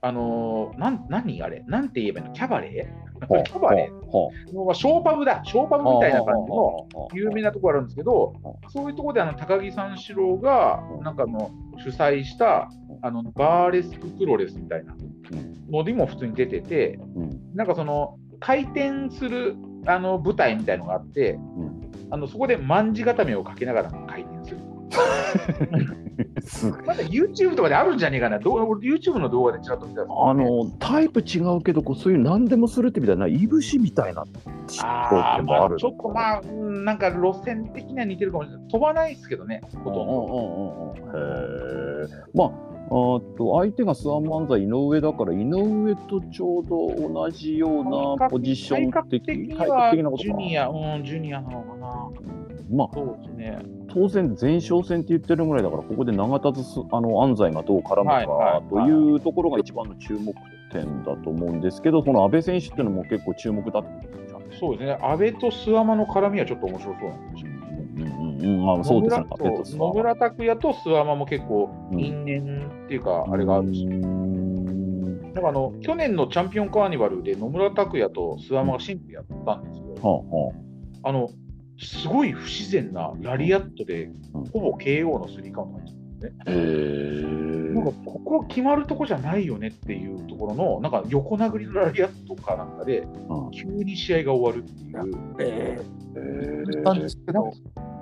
[0.00, 1.64] あのなん何あれ？
[1.68, 2.32] なんて言えばいいの？
[2.32, 3.11] キャバレはあー？
[3.26, 8.34] キャバレはーのショーパブだ、ショーパブみたいな感じのあ有名なところあるんですけど、
[8.68, 12.68] そういうところであの高木三四郎がなんかあの主催した
[13.02, 14.94] あのバーレスクプロレスみたいな
[15.70, 17.30] のにも普通に出てて、うん。
[17.54, 19.56] なんかその回転する
[19.86, 21.90] あの舞台みたいのがあって、うん。
[22.10, 24.60] あのそこで卍固めをかけながら回転する。
[26.42, 34.24] すまだ YouTube とかであるんじゃねえかな、どう俺 YouTube の動画でちらっと見たんですけどあのタイプ違うけどこうそういう何でもするってみたいないぶしみたいな
[34.82, 38.68] あーまあちょっとまあ、うんなんか路線的には似てるかもしれない。
[38.68, 40.12] 飛ばないですけどね、ほとんど。
[40.12, 42.08] うんうんうんうん。
[42.08, 50.28] へえまああーと相手がスワン漫才井上だから井上とちょうど同じようなポジション的的に体格は的なことか。
[50.28, 52.10] ジュニア、うん、ジュニアなのかな。
[52.72, 53.58] まあそうですね。
[53.92, 60.34] 当然前哨戦って言ってるぐらいだからここで長田とすあの安西がどう絡むかというところが一番の注目
[60.72, 64.98] 点だと思うんですけどこの阿部選手っていうのも結構注目だってことじゃんそうですね。
[65.02, 67.52] 安倍と諏訪間の絡みはちょっと面白そうなんですよ。
[67.94, 73.84] うんうんうんまあそうですね野村拓也と諏訪間も結構うん因縁っていうか、あれがあるし。
[73.84, 74.52] うん
[75.32, 80.52] なんかあの去年のチャンピオンカーニバルで野村拓也と諏訪間がシンプルやったんですよ。
[81.04, 81.30] あの
[81.78, 84.04] すごい不自然なラリアットで、
[84.34, 86.36] うんほぼ KO のスリーカウントなんですよね。
[86.46, 95.34] あへえなんかここ決まるとこじゃないよねっていうところの、なんか横殴りのラリアットかなんかで、うん急に試合が終わるっていう。
[95.40, 95.80] え
[96.76, 97.50] えなんですけど、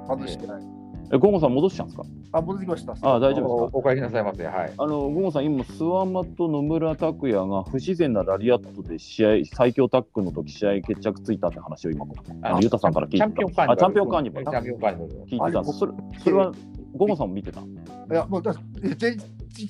[0.08, 0.79] 外してない。
[1.12, 2.04] えゴンゴさん戻しちゃうんですか？
[2.32, 2.92] あ、戻ってきました。
[3.02, 3.76] あ大丈夫ですか？
[3.76, 4.44] おお帰りなさいませ。
[4.46, 4.72] はい。
[4.76, 12.06] あの、ゴンゴさん、今、諏訪間と野村拓也が不自然なラリアットで試合、最強タッグの時試合決着ついたって話を今、
[12.42, 15.10] あのユタさんから聞いてたチャンピオンカーニバチャンピオンカーニバルチャンピオンカーニバル。
[15.24, 15.92] 聞いてたそれ
[16.22, 16.52] それは、
[16.94, 17.60] ゴンゴさんも見てた？
[17.60, 18.54] うんいや、もうだ
[18.96, 19.18] 全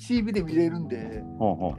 [0.07, 1.75] TV で見れるんで、うん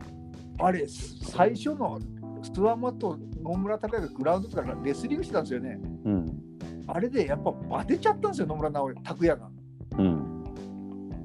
[0.59, 1.99] あれ、最初の
[2.43, 5.81] 諏訪間と野村隆也がグラウンドとかレスリングしてたんですよね。
[6.05, 6.43] うん
[6.87, 9.49] あれでやっぱバテちゃったんですよ、野村直拓也が。
[9.99, 10.29] うん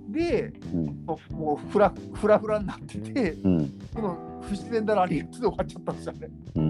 [0.09, 6.29] で、うんもうフラフラフラになってて、うんその不自然なラリーで終わっちゃったんですよね。
[6.55, 6.63] うー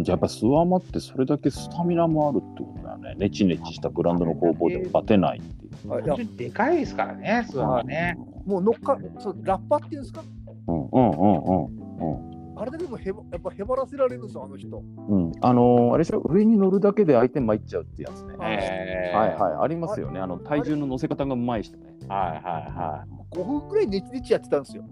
[0.00, 3.14] んじゃあやっぱ諏訪間ってそれだけスタミナもあるってことだよね。
[3.16, 5.68] ネチネチしたグラウンドの攻防でもバテないってい
[6.24, 6.36] う。
[6.36, 8.18] でかいですからね、諏訪はね。
[8.44, 10.24] もう乗っかそうラッパっていうんですか？
[10.66, 12.31] うんうんうんうん
[12.62, 14.78] あれだけでもへばやっぱへばらせられるんですよ、あの人。
[15.08, 15.24] うん。
[15.24, 16.20] うん、あのーあれでしょ？
[16.26, 18.34] 上に乗るだけで相手参っちゃうってやつね。
[18.40, 20.20] えーはいはい、ありますよね。
[20.20, 21.86] あの体重の乗せ方がうまい人ね。
[22.08, 24.84] はいはいは5分くらいネチネチやってたんですよ。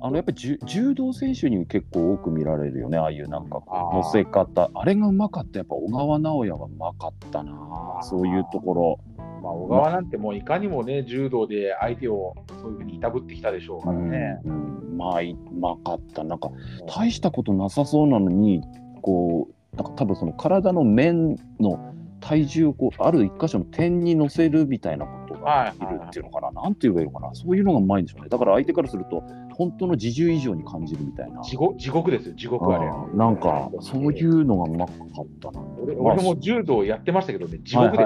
[0.00, 4.70] あのやっぱり柔柔道選手に結構多く見られるよね、ああいうなんか乗せ方。
[4.74, 8.98] あれがうまかった、やっぱ小川直也はうまかったな、そういうところ。
[9.44, 14.40] まあ、小川なんてもういかにもね、柔道で相手をそういうふうにいたぶってきたでしょうからね。
[14.44, 16.24] うんうんまあ、うまかった。
[16.24, 16.50] なんか、
[16.86, 18.62] 大したことなさそうなのに、
[19.02, 28.28] こう、なんか多分その体の面の体重をこうある一箇所の点に乗せるみたいなことができるっていうのかな、なんて言えばいいのかな、そういうのがうまいんでしょうね。
[28.28, 29.22] だから相手からすると、
[29.54, 31.42] 本当の自重以上に感じるみたいな。
[31.42, 32.90] 地獄地獄ですよ、地獄あれ。
[33.16, 35.60] なんか、そういうのがうまかったな。
[35.82, 38.04] 俺俺も柔道やってましたけどね、地獄で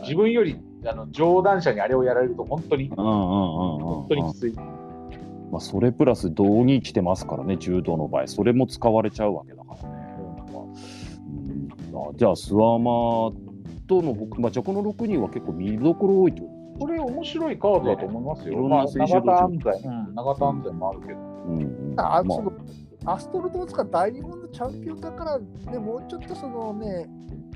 [0.00, 0.56] 自分より
[0.86, 4.52] あの上段者にあれをやられると、本当に、うんうんうんうん本当にきつい。
[5.50, 9.94] まあ、それプラス道に来てますからね、柔道の場合、それも使われちゃうわけだからね。
[12.16, 13.32] じゃあ、諏訪間
[13.86, 18.62] とのほか、まあ、じゃあこの6人は結構見どころ多いってことこれ、面白いカードだと思いますよ。
[18.68, 21.18] まあ、永田安が西、うん、永田安西もあるけど。
[21.18, 21.22] う
[21.56, 21.64] んう
[21.94, 22.52] んあまその
[23.06, 27.06] アストロトーツが大日本のチャンピオンだから、ね、もうちょっとそのね、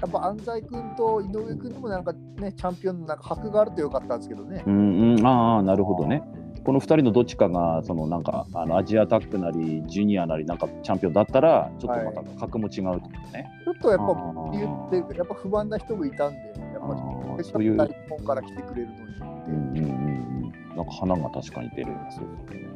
[0.01, 4.63] やっぱ安西君と井上君にもなんかね、チャンピオンのなんか箔があるとよかったんですけどね。
[4.67, 6.23] うんうん、ああ、なるほどね。
[6.65, 13.51] この2人のどっちかが、そのなんか、あのアジアタックなり、ジュニアなり、なんかチャンピオンだったら、ちょっとまた格も違うってことね。
[13.65, 14.51] ちょっとやっあぱー
[14.91, 16.48] 言って、やっぱ不満な人もいたんで、
[16.95, 19.01] あそういう、大日本から来てくれるのに。
[19.49, 22.69] うんうんうんうん、なんか花が確かに出るんですよね。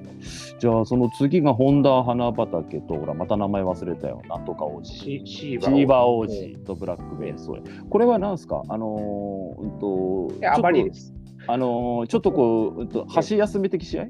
[0.59, 4.23] じゃあ、その次が本田花畑と、ほら、また名前忘れたよ。
[4.29, 4.95] なんとか王子。
[4.95, 7.51] シシーバー王子とブラックベース。
[7.91, 8.63] これは何ですか？
[8.69, 11.13] あのー、うんと、りです。
[11.49, 14.05] あのーちょっとこう、うんと、箸休め的試合？
[14.05, 14.09] い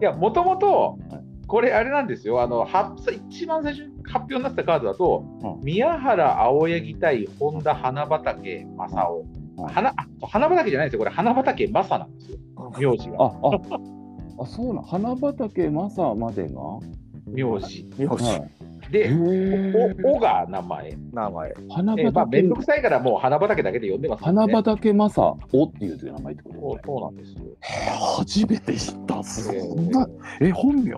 [0.00, 2.96] や、もともとはい、これあれなんですよ、あのは
[3.28, 9.08] 一番最初に発表になってたカードだと、うん宮原青柳対本田花畑正
[9.58, 12.38] 雄、うん花花畑じゃないですよ、これ花畑正なんですよ、
[12.78, 13.16] 名字が。
[13.18, 13.32] あ、あ、
[14.40, 14.84] あ、そうなん。
[14.84, 16.60] 花畑正までが？
[17.26, 17.86] 名字。
[17.98, 18.50] よし、はい。
[18.92, 20.96] で、へおおが名前。
[21.12, 21.54] 名前。
[21.70, 24.54] 花えーまあ、め畑んどくさいからもう花畑だけで呼んでますもん花ね。
[24.54, 27.40] 畑正おっていう名前ってことそうそうなんですよ。
[28.16, 29.22] 初めて知った。
[29.24, 30.06] そえんな、
[30.40, 30.92] え、本名？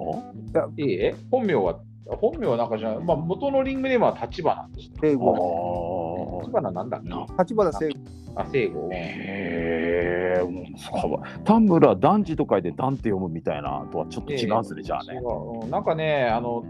[0.78, 5.00] ええ本名は、本名はなんかじゃまあ、元のリングネームは立花でした。
[5.00, 6.40] 聖あ吾。
[6.42, 7.08] 立花なんだっけ？
[7.08, 7.94] な立花聖吾。
[8.34, 8.88] あ、聖吾。
[8.92, 15.20] へえ、うんそう田村団地とかで団って読むみたいなとはちょっと違うんですね、じゃあね
[15.70, 16.64] なんかね、あの、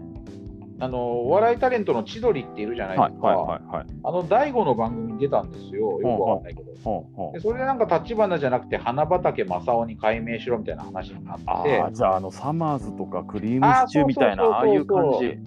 [0.79, 3.27] あのお笑いタレントの千鳥っているじゃないはいですか。
[3.27, 3.85] はいはいはい。
[4.03, 5.99] あの大悟の番組に出たんですよ。
[6.01, 6.71] よくわかんないけど。
[6.83, 15.27] ほうほうでそれでなんか立花じゃなくて花畑正雄に改名しろみたいな話になあってあ、じゃあ、あの、サマーズとかクリームシチューみたいな、ああいう感じ。
[15.27, 15.39] で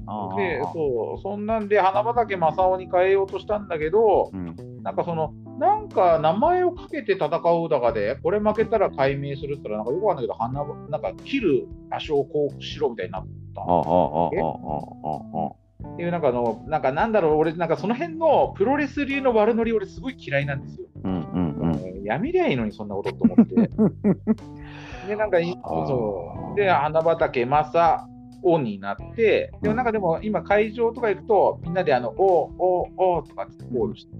[0.72, 4.56] そうそんなんで花畑正雄に変えようとしたんだけどうん。
[4.82, 13.28] なんかそのなんか名前をかけて戦うだかでこれ負けたら改名するって言ったらなんかよくわかんないけど花なんか切る場所をこうしろみたいになった
[13.58, 15.58] ああ、ああ、ああ、ああ、あ
[15.94, 20.88] っていうなんかあのなんかなんだろう俺なんかその辺のプロレス流の悪ノリ俺すごい嫌いなんですよ。
[21.04, 21.08] あ。
[21.08, 21.74] うんうんうん。
[21.76, 23.54] えーやめりゃいいのにそんなことと思って。
[25.06, 28.08] でなんかいあーそうで花畑正
[28.44, 34.12] 雄になってでもなんかでも今会場とか行くとみんなであのおおおとかってコールして、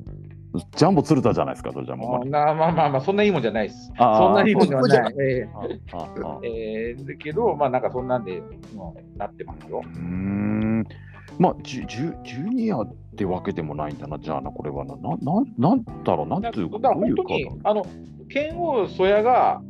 [0.59, 2.17] ジャンボ鶴田じゃないですか、それじゃもう。
[2.17, 3.93] あーなまあまあまあそんないいもんじゃないです。
[3.97, 5.15] そんないいもんじゃそない。
[5.21, 5.59] えあ
[5.97, 8.43] ああーえーだけどまあなんかそんなんで
[8.75, 9.83] もうなってますよ。
[9.85, 10.87] うーん。
[11.39, 14.97] まあ、ジュジュジュニアってわけでもないんだな、じゃあな、これはな。
[14.97, 17.87] ななんなんだろう、なんだていうか、どういうか本当にあの
[18.29, 19.61] 剣王曽谷が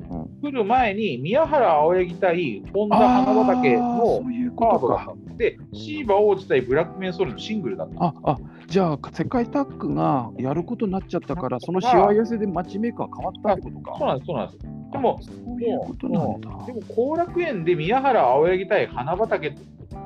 [0.43, 4.23] 来る前に宮原青柳対本田花畑の
[4.59, 8.05] カードだったんで、シーバー王子対ブラックメンソールのシングルだった。
[8.05, 14.79] ああじゃあ世界タッグがやることになっちゃったからそのしわ寄せでマッチメーカー変わったってことかそうなんです、そうなんです。
[14.91, 19.55] でも、そういうことなんだでも後楽園で宮原青柳対花畑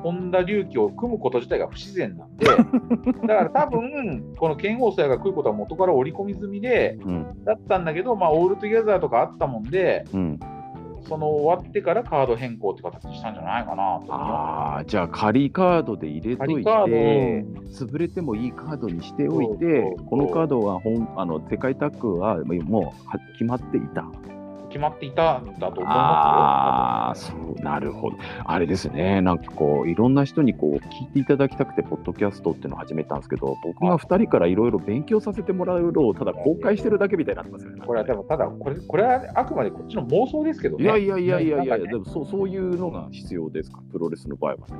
[0.03, 2.45] 本田竜輝を組むこと自体が不自然なんで、
[3.25, 7.43] だから多分、この拳王征矢が来ることは元から織り込み済みで、うん。
[7.45, 10.39] だったんだけど、まあ、オールトゥギャザーとかあったもんで、うん。
[11.07, 14.13] その終わってからカード変更って形にしたんじゃないかなと。
[14.13, 20.07] ああじゃあ仮カードで入れといてー潰れてもいいカードにしておいそうてそうそう。
[20.07, 24.05] このカードは本あの世界タッグはもうは決まっていた
[24.73, 27.37] 決まっていたんだと思すよ。
[27.37, 28.17] そうなるほど。
[28.43, 29.21] あれですね。
[29.21, 37.81] なんかこういろんな人にこう聞いていただきたくてポッドキャストっていうのを始めたんですけど僕が2人からいろいろ勉強させてもらうのをただ公開してるだけみたいになってますよね。
[37.85, 40.83] これは多分ただこれ、これはあくまでこっちの妄想ですけどね。
[40.83, 41.87] いやいやいやいやいや、ね。
[41.87, 44.75] でもそうそういうのが必要ですか、プロレスの場合はね。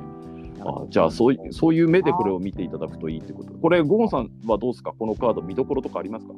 [0.66, 3.52] あじゃあそうい、そういう目でこれを見ていただくといいってこと。
[3.54, 6.34] これ、ゴーンさんはどうですか、このカード、見どころとかありますか？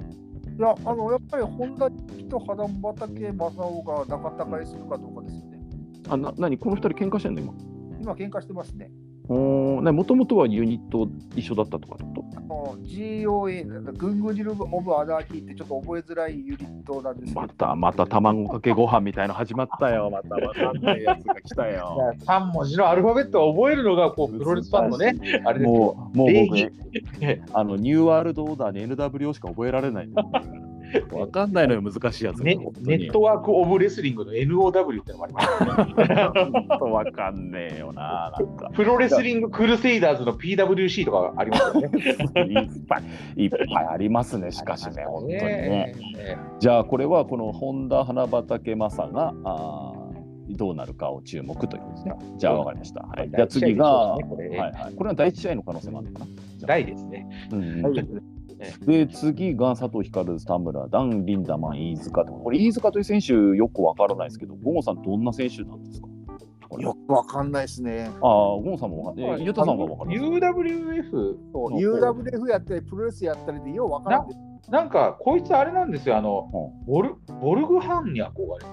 [0.58, 1.90] いや、あの、やっぱり本田
[2.30, 5.60] と花畑正雄が仲違いするかどうかですよね。
[6.08, 6.56] あな何？
[6.56, 7.52] この二人喧嘩してんの今？
[8.00, 8.90] 今、喧嘩してますね。
[9.28, 20.10] おもともとはユニット一緒だったとかってこあのの GOA、なんかグングジル・オブ・アダーキーってちょっと覚えづらいユニットなんですまたまた卵かけご飯みたいの始まったよ。
[20.10, 22.14] またわかんないやつが来たよ。
[22.24, 25.14] 3文字のアルファベットを覚えるのがこう プロレスファンのね、
[25.44, 25.78] あれですよ。
[25.78, 30.30] もうもう礼僕ね、 あのニューワールドオーダーに NWO しか覚えられないんだよ。
[31.12, 32.44] わかんないのよ、難しいやつが。
[32.44, 38.32] ねネットワーク・オブ・レスリングの NOW ってのもあります、本当わかんねえよな。
[38.38, 41.90] なんかプロレスリング・クルセイダーズの PWC とかありますよね。
[42.44, 42.98] いっぱ
[43.36, 44.52] いいっぱいありますね。
[44.52, 45.40] しかしね、本当にね。
[45.40, 45.96] ね
[46.58, 50.06] じゃあこれはこの本田花畑正があー
[50.48, 52.14] どうなるかを注目というですね。
[52.38, 53.00] じゃあわかりました。
[53.02, 56.66] はい、じゃあ次が、はこれいはい、これは第一試合の可能性もあるのかな。
[56.66, 57.48] 大ですね。
[57.50, 58.35] うんうんはい
[58.86, 66.08] で次が佐藤光、田村、ダン、リンダマン、飯塚とこれ飯塚という選手よくわからないですけど、ゴンさんどんな選手なんですか？
[66.68, 68.10] これよくわかんないですね。
[68.14, 69.44] ああ、ゴンさんもわかんない。
[69.44, 74.34] ゆうたさんはわかる UWF、そううん UWF やったり、プロレスやったりでようわからんで
[74.64, 74.70] す。
[74.70, 78.26] なんかこいつあれなんですよ、あの、ボルボルグハンに憧
[78.58, 78.64] れ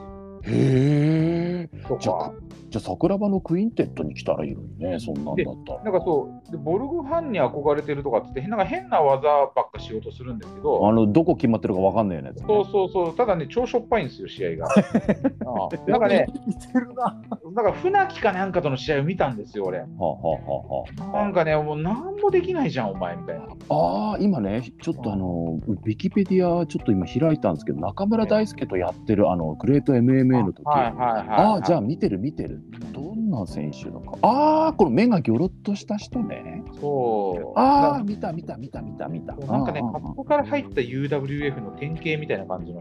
[0.42, 1.70] てへえ。
[2.00, 2.32] じゃ。
[2.74, 5.84] じゃあ桜庭のクインテットに来たらいいのにね、そんなんだったら。
[5.84, 12.32] なんかそうで、ボルグハンに憧れてるとかって、なんか変な技ばっかしようとするんですけど、あのどこ決まってるかわかんないよね。
[12.36, 14.66] そうそうそう、ただね、超しょっぱいんですよ、試合が。
[15.46, 17.16] ああなんかね、似てるな。
[17.54, 19.78] なんか船木かなんかとの試合を見たんですよ、俺。
[19.78, 23.46] はあ、はあはあはあなんかね、もう何もできないじゃん、お前みたいな。
[23.70, 30.66] ああ、今ね、ちょっとあの、ウィキペディアちょっと今開いたんですけど、中村大輔とやってるあの、グレート MMA の時。
[30.66, 32.63] はいはいはい、ああ、じゃあ見てる見てる。
[32.94, 34.18] どんな選手だか。
[34.22, 36.64] ああ、この目がギョロっとした人ね。
[36.80, 37.60] そう。
[37.60, 39.36] ああ、見た見た見た見た見た。
[39.36, 42.80] なんかね、ここから入った UWF の典型みたいな感じの。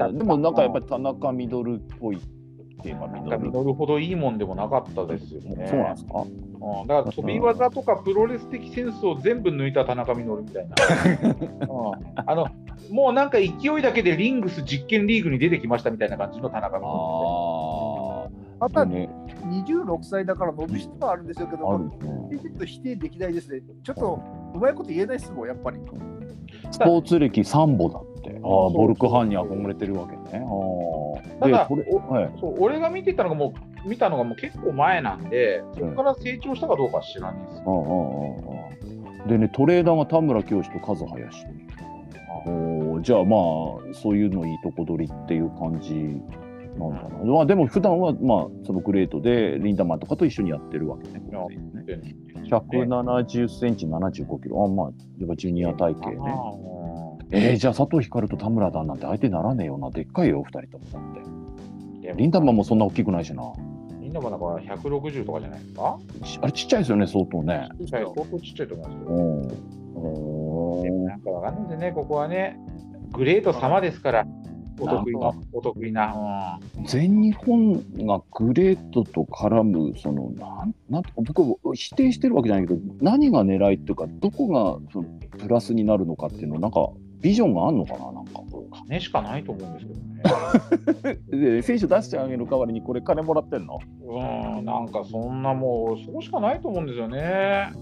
[0.00, 2.20] ああ、でもなんかやっぱり田中ミドルっぽいっ
[2.82, 3.06] ていうか、
[3.38, 3.72] ミドル。
[3.74, 5.66] ほどいいもんでもなかったですよね。
[5.68, 6.24] そうなんですか？
[6.58, 10.74] うん、だから飛び技とかプロレス的センスを全部抜いた田中稔みたいな、
[11.68, 12.46] うん、あの
[12.90, 13.46] もうなんか勢
[13.78, 16.88] いだけでリングス実験リーグに出てきましたみたいな感じの田中稔あ
[18.58, 19.08] またあ、ね、
[19.44, 21.64] 26歳だから伸びしろはあるんでしょうけど。
[22.30, 23.60] ちょっと否定できないですね。
[23.82, 24.22] ちょっと
[24.54, 25.78] うまいこと言えないですもん、やっぱり。
[26.70, 28.30] スポーツ歴3本だって。
[28.30, 30.44] ああ、ボルクハンに憧れてるわけね。
[30.44, 31.40] ああ。
[31.40, 32.32] ただで、これ、はい。
[32.40, 33.52] そう俺が見てたのがも
[33.84, 41.46] う見たのがもう結構前なんでそこから成長したかどうかは知らないですうんうんうんうんでね、トレーダーが田村清と和林。
[42.46, 46.20] おーじゃあまあ、そういうのいいとこ取りっていう感じ
[46.78, 47.24] なんだな。
[47.32, 51.22] まあでも普段はまあ、そのグレートでリンダマンとかと一緒にやってるわけね。
[51.26, 52.14] この選手ね
[52.48, 54.64] 170センチ、75キロ。
[54.64, 54.86] あまあ、
[55.18, 56.16] やっぱジュニア体型ね。
[57.32, 59.90] えー、じゃあ佐藤光と田村だなんて相手にならねえよな。
[59.90, 62.14] でっかいよ、二人ともだって。
[62.16, 63.42] リンダマンもそんな大きくないしな。
[63.98, 65.98] みんなもなんか160とかじゃないですか？
[66.22, 67.68] ちあれちっちゃいですよね、相当ね。
[67.80, 69.08] ちっちゃい相当ちっちゃいと思いますよ
[70.84, 71.04] うん。
[71.06, 72.56] なんかわかんないんでね、ここはね、
[73.12, 74.26] グレート様ですから、
[74.78, 76.60] お得意な、お得意な。
[76.84, 77.74] 全日本
[78.06, 81.42] がグレートと絡む、そのなんなんて僕、
[81.74, 85.08] 否定してるわけじゃないけど、何が狙いっていうか、どこがその
[85.38, 86.88] プラスになるのかっていうの、なんか
[87.20, 90.22] ビジョンがあるのかな、なんかこ金しかないと思うんですけどね。
[91.32, 91.36] う。
[91.36, 93.78] で、選手出してあげる代わりに、これ、金もらってんの？
[94.02, 97.72] うん、なんかそんなもう、そこしかないと思うんですよね。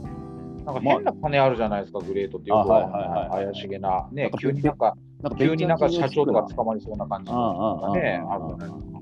[0.64, 8.34] なんか変な金あるじゃないですか、グレートっていあはいはいはい怪しげな、ね急になんか、なんか急になんか社長とか使捕まりそうな感じああああのね、ああ。
[8.34, 8.98] あるじゃないですか。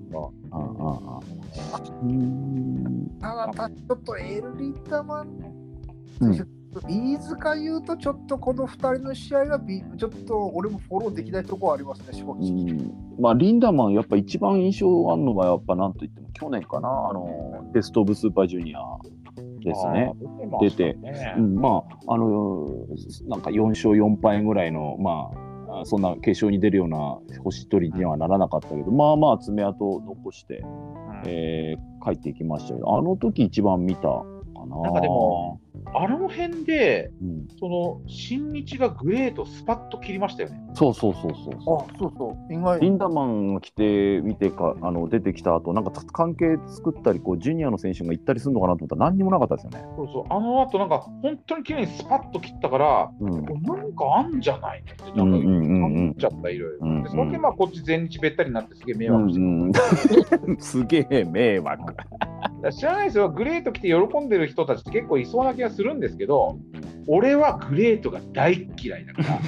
[0.52, 5.28] ああああうーんただ、たちょっとエルリータマン、
[6.20, 6.48] うん。
[6.88, 12.36] 飯塚優とちょっとこの2人の試合がびちょっと俺もフォローできないところありますね、正直。
[12.36, 12.40] う
[12.72, 12.94] ん。
[13.18, 18.80] まあ、リンダマン、やっぱ一番印象あるのが、やっぱなんといっても、去年かな、あのベスト・オブ・スーパージュニア
[19.64, 20.12] ですね。
[20.60, 21.34] 出てね。
[21.36, 22.68] うん、まあ、あの
[23.26, 25.51] なんか4勝4敗ぐらいの、まあ、あ
[25.84, 31.22] そんな決勝に出るような星取りにはならなかったけど、まあまあ爪痕を残して、うん。
[31.26, 34.24] えー帰っていきましたけど、あの時一番見たか
[34.66, 34.80] な。
[34.80, 35.60] なんかでも、
[35.94, 40.60] あの辺で、うん、その新日がグレートスパッと切りましたよね。
[40.74, 42.80] そうそうそうそうあ、そうそう、意外。
[42.80, 49.84] リンダマンが来て見てかあの出てきた後なんか関係作ったりこうジュニアの選手が行ったりするのかなと思ったら何にもなかったですよね。
[49.96, 53.44] そうそう、あの後なんか本当に綺麗にスパッと切ったから、うん。
[53.44, 55.80] なんかあんじゃないのって、なんかうんうんうんうん。
[55.94, 56.78] 感じちゃった、いろいろ。
[56.80, 57.02] うんうん。
[57.02, 59.62] でその時まあこっち全日べったりになってすげえ迷う惑してん
[60.46, 61.94] うん、 すげえ迷惑。
[62.70, 66.58] 知らないですよ、グレート来て喜んでる人たちって結構いそうな気がするんですけど、
[67.08, 69.28] 俺はグレートが大嫌いだから、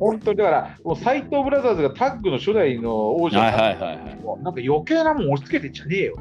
[0.00, 4.20] 本当にだから、もう斎藤ブラザーズがタッグの初代の王者になってはいはい。
[4.22, 6.16] もうなんか余計なもん押し付けてんじゃねえよ。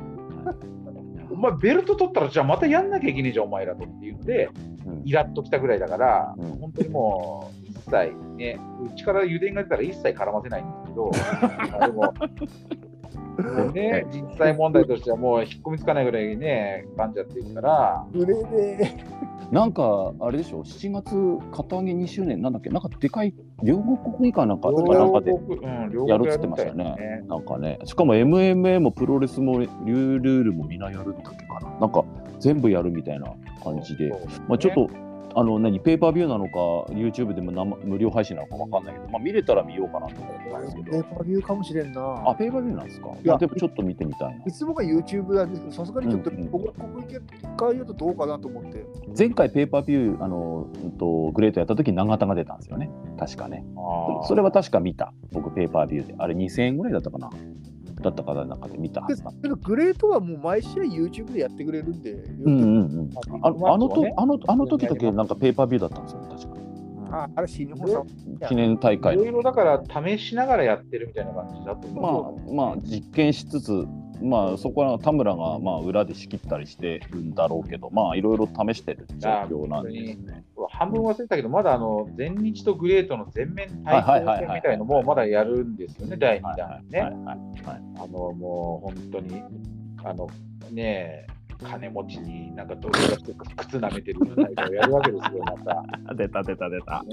[1.32, 4.50] お前ベルト取ったらじゃあまたやんなきゃいけねえじゃんお前らとっていうので
[4.86, 11.12] うんイラッときたぐらいだから、うん本当にもう一切ねうちから油田が出たら一切絡ませないんですけど
[11.82, 12.22] あでもで
[13.74, 18.06] ね実際問題としてはもう引っ込みつかないぐらいね噛んじゃってるから。
[18.14, 18.96] グレーで、
[19.52, 21.16] なんか、あれでしょ、7月、
[21.52, 27.24] 旗揚げ2周年、なんだっけ、なんかでかい、両国国技館なんか、なんかで両国うん両国やるっつってましたよね。
[27.28, 31.80] なんかね、しかも MMA もプロレスもルールもみんなやるんだっけかな。
[31.82, 32.04] なんか
[32.40, 33.32] 全部やるみたいな
[33.64, 34.12] 感じで、
[34.48, 34.90] まあ、ちょっと、
[35.36, 42.02] あの何ペーパービューなのか YouTube でも生無料配信なのかわかんないけど、まあ、見れたら見ようかなと思ったんですけペどーパービューかもしれんな。
[42.28, 43.08] あペーパービューなんですか？
[43.10, 44.44] やいやでもちょっと見てみたいな。
[44.46, 46.74] いつもが YouTube なんですけど、さすがにちょっと、うんうんここ
[47.08, 47.20] 一
[47.58, 48.86] 回言うとどうかなと思って。
[49.18, 52.90] 前回ペーパービューあの、うんと、グレートやった時永田が出たんですよね。
[53.20, 53.66] 確かね。
[54.28, 55.14] それは確か見た。
[55.32, 56.16] 僕ペーパービューで。
[56.18, 57.30] あれ2000円ぐらいだったかな
[58.04, 59.02] だったかなんかで見た。
[59.02, 63.10] はずだけど、グレートはもう毎試合 YouTube でやってくれるんで、うんうんうん。
[63.42, 66.64] ああのとあのあの時だけなんかペーパービューだったんですよね確か。
[67.16, 68.48] ああれ、新日本さん。
[68.48, 69.22] 記念大会の。
[69.22, 69.84] いろいろだから
[70.18, 72.52] 試しながらやってるみたいな感じだとま思う。
[72.52, 73.88] あまあ実験しつつ
[74.24, 80.44] まあそこは田村がまあ裏で仕切ったりしてるんだろうけどまあいろいろ試してる状況なんですね。
[80.70, 87.02] 半分忘れたけど、まだあの全日とグレートの全面対抗戦みたいのもまだやるんですよね、第2はい弾ね。
[87.02, 89.44] あのもう本当に、
[90.04, 90.28] あの
[90.72, 95.84] ねえ、金持ちになんか土下座して靴舐めてる大会をやるわけですよ、また。
[96.08, 97.04] あ 出た出た出た。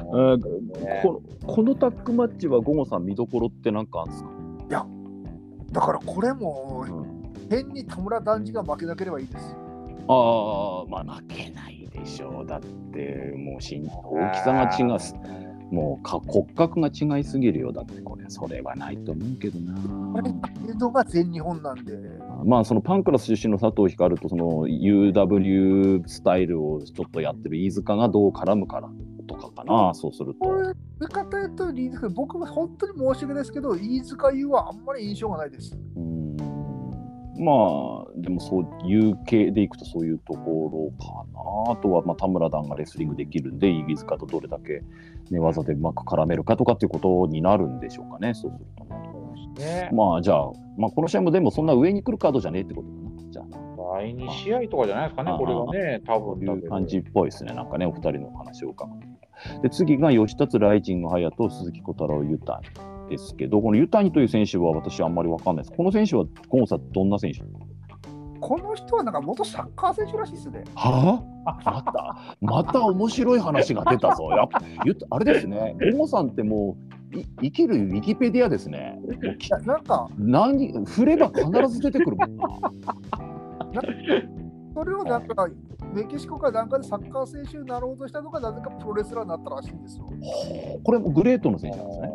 [0.00, 4.30] このこのタッグマッチは午後さん見どころってなんかあるんですか、
[5.76, 9.54] だからこれもうん、変に田村団地が負けなければいいです。
[10.08, 12.44] ああまあ負けないでしょ。
[12.44, 15.36] うだってもう身大きさが違う。
[15.70, 17.72] もうか骨格が違いすぎるよ。
[17.72, 19.74] だってこれそれはないと思うけどな。
[20.14, 21.92] これっていうのが全日本なんで。
[22.46, 28.88] まあそのパンクラス出身の佐藤光とその UW スタイルをちょっとやってる飯塚がどう絡むから
[29.26, 30.54] とかかな、そうするとこ。
[30.54, 35.76] れ、味方やったらいいですけど、僕は本当に申し訳ないですけど、飯塚優はあんまり印象がないです。
[35.96, 36.26] うーん
[37.38, 41.24] まあでもそういう系でいくとそういうところか
[41.66, 44.82] なあとはまあ田村段がレスリングできるんで飯塚とどれだけ
[45.30, 49.64] 寝技でうまく絡めるかとかっていうことになるんでしょうかねそうするとね。
[49.64, 52.94] ねまあじゃあ、まあ、この試合もでもそんな上に来るカードじゃねえってことか
[53.26, 53.66] なじゃあな。
[53.96, 59.06] 第2試合とかじゃないですかね、これはね、多分いう感じっぽいですね、なんかね、お二人のお話を伺って。
[59.62, 62.60] で、次が吉達ライジング隼人、鈴木小太郎、ユタ
[63.08, 65.76] ニですけど、このユタニという選手は私あんまりわかんないです。
[65.76, 67.40] この選手は、ゴンさん、どんな選手？
[68.38, 70.64] この人はなんか元サッカー選手らしいですね。
[70.74, 71.52] はあ？
[71.64, 74.28] また、また面白い話が出たぞ。
[74.30, 76.76] やっぱゆあれですね、ゴンさんっても
[77.12, 78.98] う、い生きるウィキペディアですね。
[79.64, 82.44] なんか、何振れば必ず出てくるもんな。
[84.76, 85.48] それをなんか、
[85.94, 90.06] メキシコかなんかでサッカー選手になろうとしたのが、なぜかプロレスラーになったらしいんですよ。
[90.84, 92.10] これもグレートの選手なんですね。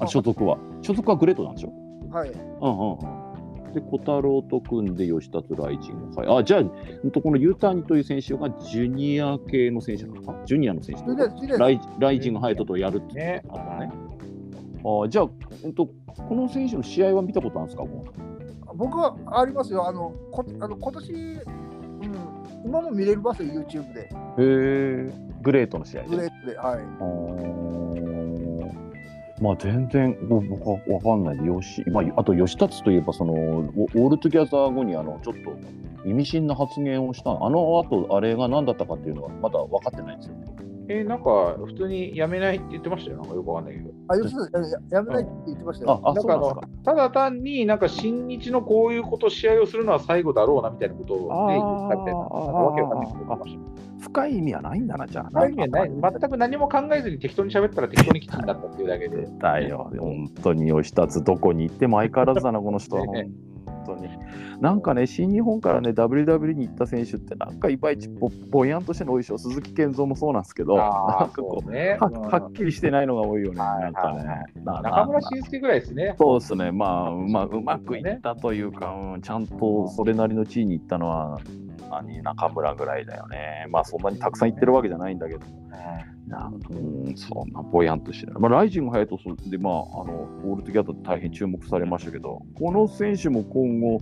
[0.00, 0.58] あ所属は。
[0.82, 1.72] 所属はグレートなんでしょ
[2.12, 2.30] はい。
[2.30, 3.72] うんうんうん。
[3.72, 6.20] で、小太郎と組んで吉達ライジング。
[6.20, 6.40] はい。
[6.40, 13.90] あ、じゃあ、このユータニという選手がジュニア系の選手なのかジュニアの選手それで、それでライライジングハイトとやるってねことね。
[15.04, 15.28] あじゃあ、
[15.64, 18.04] うんと、この選手の試合は見たことあるんですかも
[18.80, 19.86] 僕はありますよ。
[19.86, 21.42] あの、こあの今年、うん、
[22.64, 24.08] 今も見れますよ、YouTube で。
[24.38, 25.12] うへえ。
[25.42, 26.08] GLEATの試合で。
[26.08, 26.56] GLEATで。
[26.56, 26.80] はい。
[29.42, 35.34] まあ全然ぼ僕は分かんないでよし、まあ、あとヨシタツといえばそのオオールトゥギャザー後にあのちょっ
[36.02, 40.69] と意味深な発言をしたあの後あれが何だったかっていうのはまだ分かってないんですよね。
[40.90, 43.90] えーなんか普通にやめないって言ってましたよ、なんかよくわかんないけど。
[44.08, 46.00] あ、吉田さんややめないって言ってましたよ。
[46.04, 46.92] ああなんかあのそうなんですか。
[46.92, 53.80] ただ単になんか新日のこういうこと、試合をするのは最後だろうなみたいなことをね、言ったみたいな、わけわかんないこと言ってました。
[54.00, 59.28] 深い意味はないんだなじゃあそういう意味はない全く何も考えずに適当に喋ったら適当に吉になったっていうだけで。
[59.38, 63.06] だよ、本当に吉達、どこに行っても相変わらずだな、この人は。
[63.06, 63.49] ね本
[63.84, 64.08] 当に。
[64.60, 71.98] なんかね、新日本からね、WW に行った選手って、なんかいまいちぼぼやんとしての多いでしょ、鈴木健三もそうなんですけど、ああ、なんかこそうね。
[72.00, 74.44] う、はっきりしてないのが多いよね、はいなんかね。
[74.64, 76.14] な中村な真輔ぐらいですね。
[76.18, 81.40] そうですね、まあ、うまうまくいったというか、うん、ちゃんとそれなりの地位に行ったのは、
[81.88, 83.66] 何、中村ぐらいだよね。
[83.70, 85.40] まあ、そんなにたくさん行ってるわけじゃないんだけど。
[86.26, 88.40] なんうん、そんなぼやんとしてない。
[88.40, 94.00] まあ、ライジング HAYATO で、まあ、あの、オールトゥギャザーで大変注目されましたけど、この選手も今後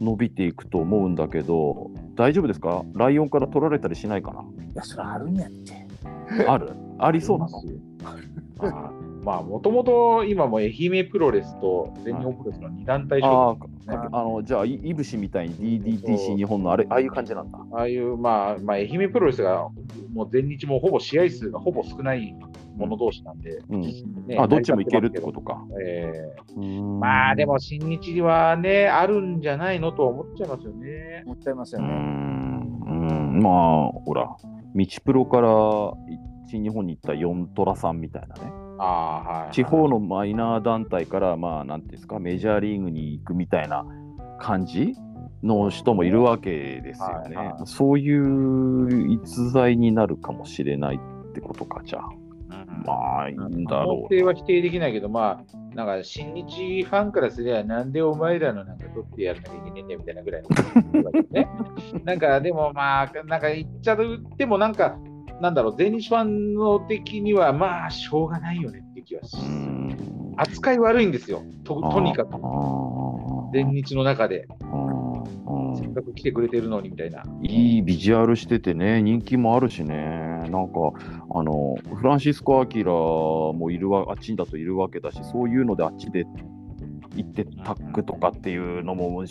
[0.00, 2.84] 伸びていくと思うんだけど、大丈夫ですか？
[2.94, 6.44] ライオンから取られたりしないかいや、それあるんやって。
[6.44, 6.70] なある？
[6.98, 7.60] ありそうなの？
[8.60, 8.92] あ
[9.24, 13.56] まあ、もともと今も愛媛プロレスと全日本プロレスの2団体あ
[13.86, 17.58] 勝ーかあのじゃあいいぶしみたいに DDTC 日本のあれああいう感じなんだ。
[17.58, 19.68] 負、ああいう、まあ、まあ、愛媛プロレスが
[20.12, 22.34] もう全日もほぼ試合数がほぼ少ない
[22.76, 23.80] 者同士なんで、うん。
[24.26, 25.64] ねあどっちもいけるってことか。
[25.80, 26.12] え
[26.56, 26.80] え。
[26.80, 31.22] ままあでも新日はね、あるんじゃないのとは思っちゃいますよね。
[31.24, 31.94] 思っちゃいますうよね。
[31.94, 32.80] ん。
[32.86, 33.42] うん。
[33.42, 34.36] まあほら
[34.74, 35.48] 道プロから
[36.46, 39.52] 新日本に行った4トラさんみたいなねああ、はい。
[39.52, 43.84] 地方のマイナー団体からまあなんていうんですかメジャーリーグに行くみたいな
[44.40, 44.94] 感じ
[45.42, 47.56] の人もいるわけですよね、はいはい。
[47.66, 52.08] そういう逸材になるかもしれないってことかじゃあ。
[52.08, 52.82] うん。
[52.84, 61.48] まあいいんだ可ろ能性は否定できないけど、まあ、なんか新日ファンからすれば、なんでお前らのなんか取ってやらなきゃいけないんだよみたいなぐらいのね。
[62.04, 64.96] なんかでもまあ、なんか言っちゃう、でもなんか、
[65.40, 69.36] なんだろう、全日ファンの的には、まあ、しょうがないよねって気はし
[70.36, 72.38] 扱い悪いんですよ、ととにかく。
[73.52, 74.46] 全日の中で。
[75.76, 77.22] せっかく来てくれてるのにみたいな。
[77.42, 80.92] いいビジュアルしててね、人気もあるしね、なんか、
[81.30, 86.26] あの、フランシスコ・アキラもいるわ、あっちだといるわけだし、そういうのであっちで
[87.16, 89.24] 行ってタッグとかっていうのも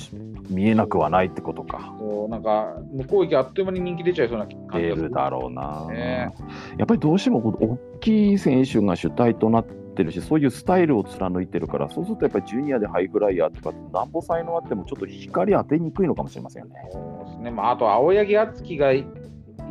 [0.50, 1.96] 見えなくはないってことか。
[2.00, 6.34] そうなんか、向こう行きあっという間に人気出ちゃいそうな感じ出るだろうな、ね
[6.78, 16.76] やっぱりどうしても大きい選手が主体となってるし、そういうスタイルを貫いてるから、そうするとやっぱりジュニアでハイフライヤーとか、なんぼ才能あっても、ちょっと光当てにくいのかもしれませんよね。
[16.92, 17.52] そうですね。
[17.52, 18.92] まあ、あと、青柳敦樹が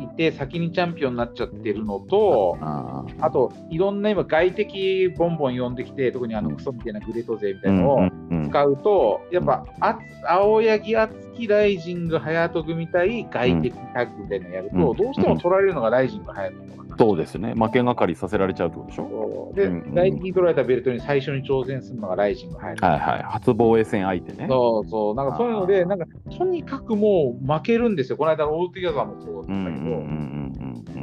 [0.03, 9.97] いいて、先にチャンピオンになっちゃってるのと、ああと、いろんな今、外敵ボンボン呼んできて、特にあのクソみたいなグレート勢みたいなのをうん使うと、やっぱ、あ
[10.27, 14.97] 青柳亮生、ライジング、 HAYATO組対外敵タッグみたいなのやると、うん。
[14.97, 19.51] どうしても取られるのがライジング、 HAYATOとかなそうですね、負けがかりさせられちゃうってことでしょ？
[19.55, 22.85] で、うんうんライジングに取られたベルトに最初に挑戦するのがライジング、 HAYATO。
[22.85, 24.47] はいはい、初防衛戦相手ね。
[24.49, 26.05] そうそう、なんかそういうので、なんか
[26.37, 28.17] とにかくもう負けるんですよ。
[28.17, 30.03] この間のオールトゥギャザーもそうだったうんけど、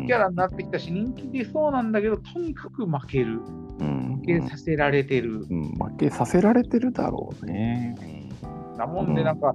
[0.07, 3.41] キャラになってきたし、人気出そうなんだけど、とにかく負ける。
[3.81, 5.47] うん負けさせられてる。
[5.49, 7.97] うん負けさせられてるだろうね。
[8.77, 9.55] なもんで、なんか、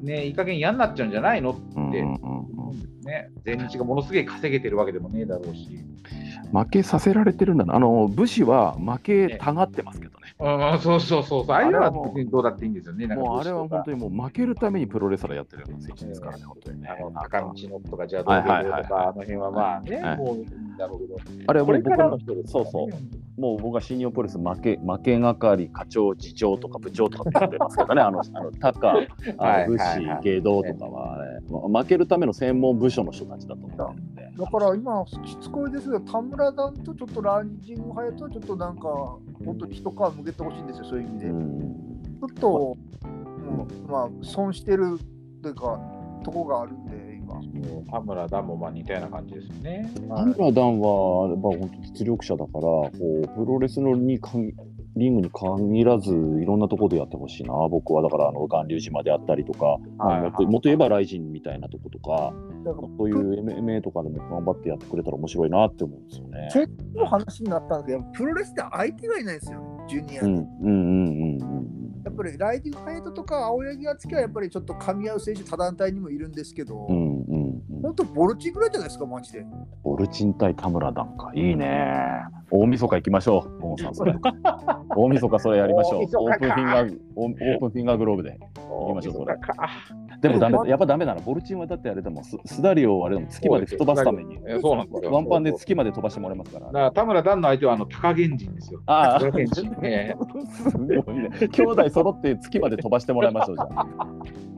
[0.00, 1.60] ね、いい加減嫌になっちゃうんじゃないのって
[2.02, 3.30] 思うんですね。
[3.44, 5.68] 全日がものすげえ稼げてるわけでもねえだろうし。
[6.52, 7.74] 負けさせられてるんだな。
[7.74, 10.34] あの武士は負けたがってますけどね。
[10.38, 11.56] うん、そうそうそうそう。
[11.56, 13.06] あれは別にどうだっていいんですよね。
[13.08, 13.96] もうあれは本当に。
[13.96, 17.10] にもう負けるためにプロレスラーやってるような選手ですからね、え本当にねあの。
[17.10, 23.40] 高道のとか、じゃあ、はいはいはい道とか、あの辺はまあね、はいもういいんだろうけど、あれはもう僕のの人ですそうそう。
[23.40, 28.94] もう僕は新日本プロレス負け負けがかり課長次長とか部長とかって言ってますけどねあのあのタカ
[29.38, 29.84] あの武士
[30.24, 31.40] 芸道とかはあれ
[31.70, 38.82] ま負けるための専門部署の人たちだと思うんでだから今、しつこいですけど、田村団とちょっとランジングハヤとはちょっとなんか、
[39.44, 41.26] 本当に一皮向けてほしいんですよ、そういう意味で。
[41.26, 42.76] ちょうんっと、も
[43.86, 44.98] うまあ、損してる
[45.42, 45.80] というか、
[46.22, 47.40] とこがあるんで、今。
[47.90, 49.90] 田村ダもまあ似たような感じですよね。
[50.08, 54.52] 田村段は、やっぱ本当実力者だから、こうプロレスのに限
[54.96, 60.46] リングに限らず、いろんなところでやってほしいな、僕はだから、あの巌流島であったりとか、まあはい。
[60.46, 62.32] もっと言えば、ライジンみたいなとことか、
[62.98, 66.48] そういう MMA とかでも頑張ってやってくれたら面白いなって思うんですよね。
[66.52, 70.26] 結構話になったんですけど、プロレスって相手がいないんですよ、ジュニアで。
[70.26, 71.88] うんうんうんうんうん。
[72.04, 77.47] やっぱりライディングハヤトとか青柳敦樹はやっぱりちょっと噛み合う選手、他団体にもいるんですけど、うんうんうん
[77.82, 79.44] 本当、ボルチぐらいじゃないですか、マジで。
[79.82, 81.92] ボルチン対田村段か、いいね。
[82.50, 83.58] 大晦日行きましょう。
[84.96, 86.02] 大晦日それやりましょう。
[86.02, 88.38] オープンフィンガー、オープンフィンガーグローブで。
[88.78, 89.52] 行きましょうそれか
[90.20, 91.20] でもダメえやっぱダメだな。
[91.20, 95.12] ボルチンはだってあれでも、すすだりをあれでも月まで吹っ飛ばすために、えそうなんですよ。
[95.12, 96.72] ワンパンで月まで飛ばしてもらいますからだ。
[96.72, 98.80] から田村ダンの相手はあの高源人ですよ。
[98.86, 99.76] ああ高源人。
[99.82, 100.14] え
[100.50, 101.30] すごいね。
[101.52, 103.86] 兄弟揃って月まで飛ばしてもらいましょう、じゃあ。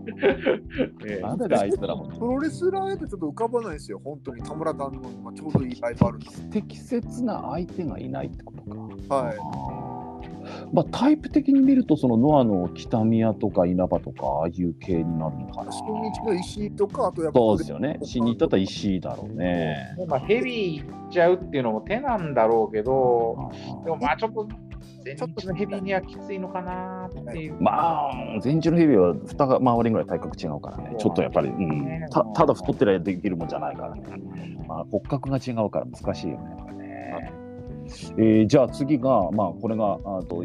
[1.06, 2.06] ええなんでだ、あいつらも。
[2.06, 6.18] プロレスラーやとちょっと浮かばないですよ、本当に田村団の今ちょうどいいライバル
[6.50, 9.14] 適切な相手がいないってことか。
[9.14, 10.00] はい
[10.72, 15.72] まあ、タイプ的に見ると、そのノアの北宮とか稲葉とか、ああいう系になるのかな。
[15.72, 17.98] 新日の石井とか、あとやっぱそうですよね。
[18.02, 19.96] 新日だったら石井だろうね。
[20.08, 23.50] まあ、ヘビーいっちゃうっていうのも手なんだろうけど、
[23.84, 24.48] でもまあちょっと、
[25.04, 27.56] 全日のヘビーにはきついのかなっていう。
[27.60, 34.02] まあ、全日のヘビーは二回りぐらい体格違うからね、ちょっとやっぱり、うん、たただ太ってりゃできるもんじゃないからね。
[34.66, 37.32] まあ、骨格が違うから難しいよね。
[38.18, 40.44] えーじゃあ次が、まあ、これがあと、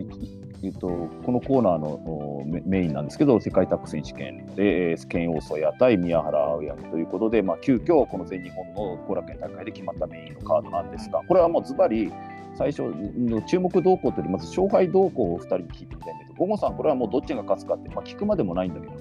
[0.63, 12.11] えっと、このコーナーのおメメインなんですけど、世界タッグ選手権で、えー、ケン・オーソヤ対宮原青柳ということで、まあ、急遽この全日本の後楽園大会で決まったメインのカードなんですが、これはもうズバリ、
[12.57, 12.83] 最初
[13.17, 18.93] の注目動向というよりまず勝敗動向を2人に聞いてみたいんだけど、ゴゴさん、これはもうどっちが勝つかって、まあ、聞くまでもないんだけど、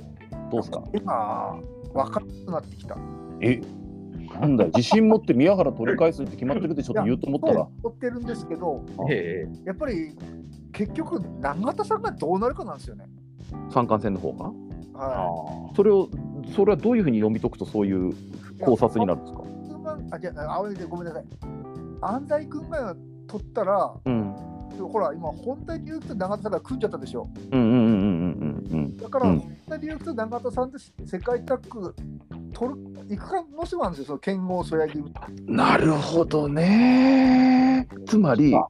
[0.51, 0.83] どうですか？
[0.95, 1.61] 今、
[1.93, 2.97] 分かんなくなってきた。
[3.41, 3.61] え
[4.41, 10.17] なんだよ、自信持って宮原取り返すって決まってるってちょっと言うと思ったら、そう思ってるんですけど、えやっぱり
[10.73, 13.07] 結局、永田さんがどうなるかなんですよね。
[13.71, 14.51] 三冠戦の方が？
[14.95, 16.09] えはそれを、
[16.57, 18.13] それはどういうふうに読み解くと、そういう
[18.61, 19.43] 考察になるんですか？
[19.43, 19.47] い。
[20.11, 21.25] あ、じゃあ、青柳でごめんなさい。
[22.01, 22.97] 安西君が
[23.27, 24.35] 取ったら、うん
[24.79, 27.29] ほら、今、本体流と永田さんが組んじゃったでしょ。
[29.01, 31.95] だから、うん本体流と永田さんで世界タッグ
[32.53, 35.03] 取る、行く可能性もあるんですよ、その剣豪ソヤギ。
[35.47, 37.87] なるほどね。
[38.07, 38.67] つまり、あ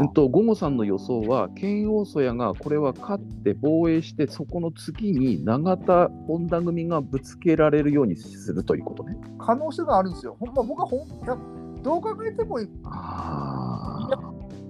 [0.00, 9.16] うんと、ゴゴさんの予想は、剣王祖谷がこれは勝って防衛して、そこの次に永田本田組がぶつけられるようにするということね。
[9.38, 10.36] 可能性があるんですよ。
[10.38, 11.36] ほんま、僕はほんいや
[11.82, 13.61] どう考えてもあソ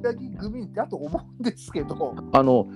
[0.05, 2.67] ヤギ組だと思うんですけど、あの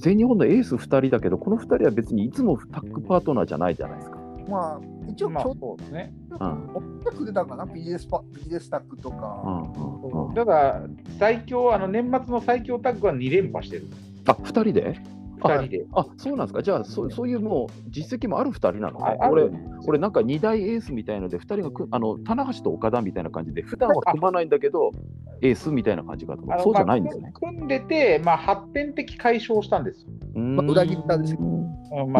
[0.00, 4.18] 全日本のエース2人だけど、この2人は別にいつもタッグパートナーじゃないじゃないですか。
[4.48, 6.14] まあ、一応、まあちょっそうですね。
[6.30, 9.18] うんとくれたかな、ビジネスパビジネスタッグとうか。
[9.18, 9.72] ん
[10.12, 10.82] うんうんただ、
[11.18, 13.86] 最強、あの年末の最強タッグは2連覇してる。
[14.26, 15.00] あ2人で？
[15.40, 15.86] あ2人で。
[15.92, 19.00] あそうなんですか、じゃあそ、そういうもう実績もある2人なの？
[19.00, 19.18] ね。
[19.30, 19.50] 俺
[19.86, 24.92] 俺なんか2大エースみたいので、2人がくあの棚橋と岡田みたいな感じで、普段は組まないんだけど、
[25.40, 27.22] エースみたいな感じかとそうじゃないんですね。
[27.22, 30.10] まあ組んでて、まあ、発展的解消したんですよ。
[30.40, 31.22] ま裏切ったん。
[31.22, 31.40] ですよ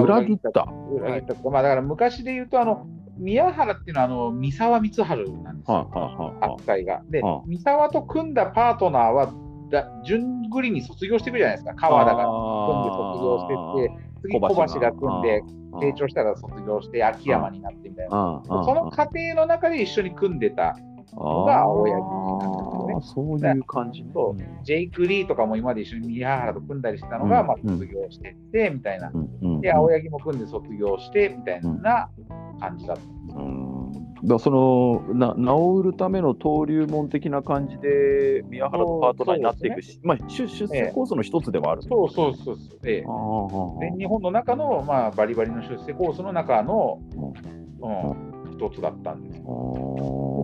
[0.01, 0.67] 裏切った。
[0.93, 1.51] 裏切った。
[1.51, 2.87] まあ、だから昔で言うと、あの
[3.19, 6.55] 宮原っていうのはあの三沢光晴なんですよ、はいはいはいはい。
[6.55, 7.03] 扱いが。
[7.11, 9.33] で、は三沢と組んだパートナーは、
[9.71, 12.25] だ順繰りに卒業していくじゃないですか、川田が。
[12.25, 14.93] 組んで卒業してって、次、小橋が。
[14.93, 15.43] 組んで、
[15.81, 18.43] 成長したら卒業して、秋山になってみたいな。
[18.49, 20.77] 長その過程の中で一緒に組んでた、
[21.17, 22.95] のが青柳なんですよね。
[23.03, 24.11] そういう感じね。
[24.13, 27.47] そジェイク・リーとかも今まで一緒に宮原と組んだりしてたのが、うん。
[27.47, 29.13] まあ、卒業してって、みたいな。
[29.61, 32.11] で、青柳も組んで卒業して、みたいな
[32.61, 33.03] 感じだった。
[33.35, 33.69] うん。
[34.25, 41.83] だそのな名を売るための登竜門的な感じで宮原とパートナーになっていくし、まあ、出出世コースの一つではある。
[41.83, 42.79] そうそうそうそう。
[42.85, 43.05] ええ。
[43.81, 46.99] 全日本の中の、まあ、バリバリの出世コースの中の、
[47.81, 49.45] うん、一つだったんですよ。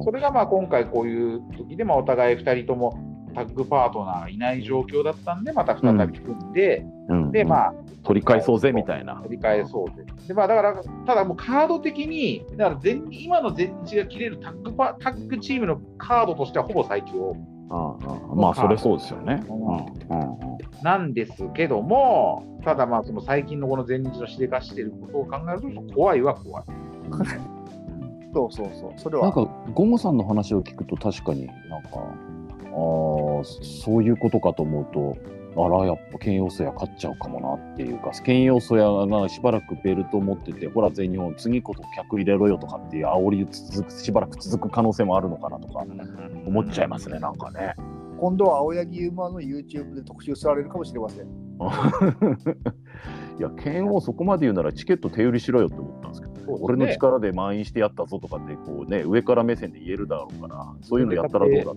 [0.03, 2.99] それがまあ今回こういう時で、まあ、お互い2人とも
[3.35, 7.75] タッグパートナーがいない状況だったんで、また再び組んで、うんで、まあ、
[8.05, 9.17] 取り返そうぜみたいな。
[9.17, 10.05] 取り返そうぜ。
[10.29, 17.37] で、まあ、だから、ただもうカード的に、だから全今の全日が切れるタッグパタッグチームのカードとしてはほぼ最強
[17.71, 19.43] あーあーまあそれそうですよね。
[19.49, 26.65] うんうんうんなんですけども、ただまあ、その最近のこの全日のしでかしていることを考えると、怖いは怖い。
[28.35, 29.25] そうそうそう、それは。
[29.25, 33.45] なんかゴモさんの話を聞くと確かになんかあー
[33.85, 35.17] そういうことかと思うと
[35.57, 45.85] あらやっぱ剣要素や勝っちゃうかもなっていうか剣要素やがしばらくベルト持っててほら全日本次こそ客入れろよとかっていう煽り続くしばらく続く可能性もあるのかなとか
[46.47, 47.75] 思っちゃいますねなんかね。
[48.19, 51.27] 今度は青柳馬の YouTube で特集されるかもしれません。
[53.39, 61.73] いや剣をそこまで言うならチケット手売りしろよって思ったんですけど、ね俺の力で満員してやったぞとかってこうね上から目線で言えるだろうからそういうのやったらどうだ？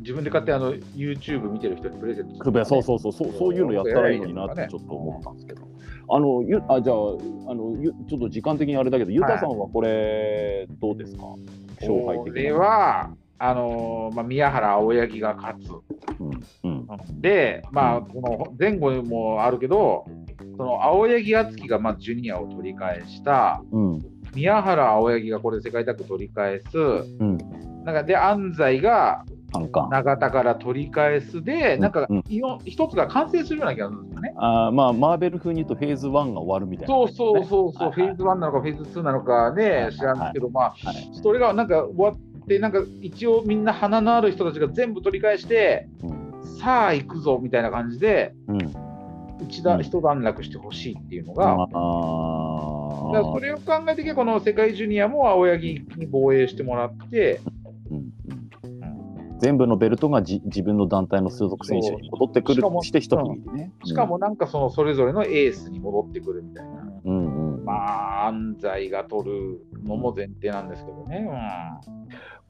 [0.00, 5.62] 自分で買ってあの YouTube 見てる人にプレゼントするそうそうそうそうそういうのやったらいいのになってちょっと思ったんですけど。
[6.12, 6.96] あのゆあじゃあ
[7.52, 11.22] あのゆちょっと時間的にあれだけど、ゆたさんはこれどうですか？
[11.80, 12.50] 勝敗これ的に。
[12.50, 15.70] は、あのーまあ、宮原青柳が勝つ。
[16.20, 16.30] うん
[16.62, 17.20] うん。
[17.22, 20.04] で、まあ、この前後にもあるけど、
[20.58, 24.02] その青柳敦樹がまずジュニアを取り返した、うん。
[24.34, 27.38] 宮原青柳がこれで世界タッグ取り返す、うん。
[27.84, 29.24] なんかで安西が。
[29.52, 32.06] 永田から取り返すで、なんか
[32.64, 34.32] 一つが完成するような気がするんですよね。
[34.36, 46.58] あーまあマーベル風に言うとフェーズ1が終わるみたいな、そうそうそうそう、はいフェーズ1なのかフェーズ2なのかはいね、知らんけど、まあ、はいそれがなんか終わって、なんか一応みんな鼻のある人たちが全部取り返して、うん。
[46.58, 48.58] さあ行くぞみたいな感じで、うん。
[49.48, 51.56] 一段、うん一段落してほしいっていうのが、あ
[53.12, 57.40] だからそれを考えてきゃこの世界ジュニアも青柳に防衛してもらって、
[57.90, 57.96] うん。
[57.96, 58.10] うん。
[59.38, 63.72] 全部のベルトがじ自分の団体の所属選手に戻ってくるしかもして一区切りね。
[63.84, 66.90] しかもなんかそのそれぞれのエースに戻ってくるみたいな。
[67.04, 71.26] うんうん、まあ、安西が取るのも前提なんですけどね。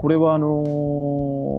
[0.00, 0.64] これはあの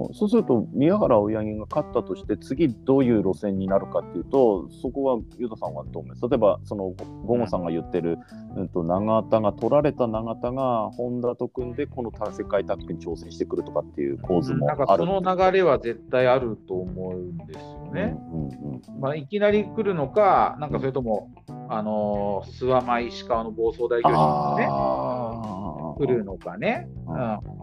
[0.09, 6.89] ーそうすると宮原青柳が勝ったとして次どういう路線になるかっていうとそこはユダさんはどう思います例えばその
[7.25, 8.17] ゴゴさんが言ってる、
[8.55, 18.17] うん、と永田が取られた永田が本田と組んでこの世界タッグに挑戦してくるとかっていう構図うん、もなんかそあるの流れは絶対あると思うんですよね。
[18.33, 21.31] うんうんまあ、いきなり来るのか、なんかそれとも、
[21.69, 26.89] あのー諏訪間石川の暴走大行事がね、あ来るのかね。
[27.07, 27.60] あうん、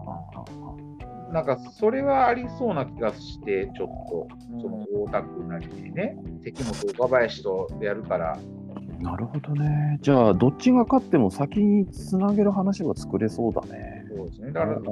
[1.31, 4.27] なんかそれはありそうな気がして、ちょっと、
[4.61, 8.37] その大田区なりでね、関本岡林とやるから、
[9.01, 9.97] なるほどね。
[10.01, 14.05] じゃあ、どっちが勝っても先につなげる話は作れそうだね。
[14.09, 14.51] そうですね。
[14.51, 14.83] だから、関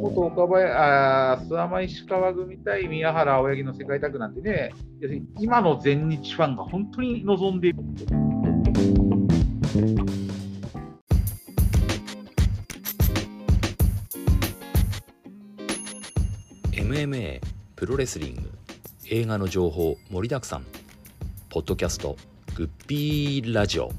[0.00, 4.70] 本岡林、あー諏訪間石川組対宮原青柳の世界タッグなんてね、
[5.00, 7.78] 要するに今の全日ファンが本当に望んでいる。
[16.98, 17.40] MMA
[17.76, 18.50] プロレスリング
[19.06, 20.64] 映画の情報盛りだくさん。
[21.48, 22.16] ポッドキャスト
[22.56, 23.92] グッピーラジオ。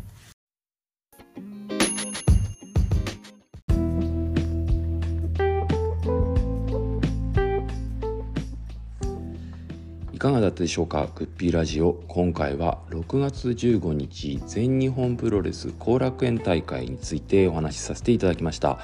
[10.11, 11.07] いかがだったでしょうか？
[11.15, 12.03] グッピーラジオ。
[12.09, 18.77] 今回は6月15日全日本プロレス後楽園大会についてお話しさせていただきました。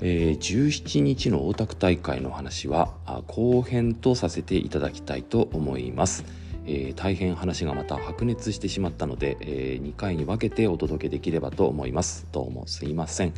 [0.00, 2.94] えー17日の大田区大会の話は
[3.26, 6.24] 後編とさせていただきたいと思います、
[6.66, 12.26] えー大変話がまた白熱してしまったので、え2回に分けてお届けできればと思います。
[12.32, 13.32] どうもすいません、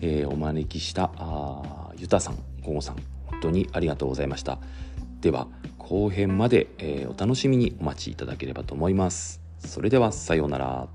[0.00, 2.96] えーお招きしたあゆたさんごごさん
[3.26, 4.58] 本当にありがとうございました。
[5.20, 5.48] では
[5.78, 9.40] 後編まで、えお楽しみにお待ちいただければと思います。
[9.58, 10.88] それではさようなら。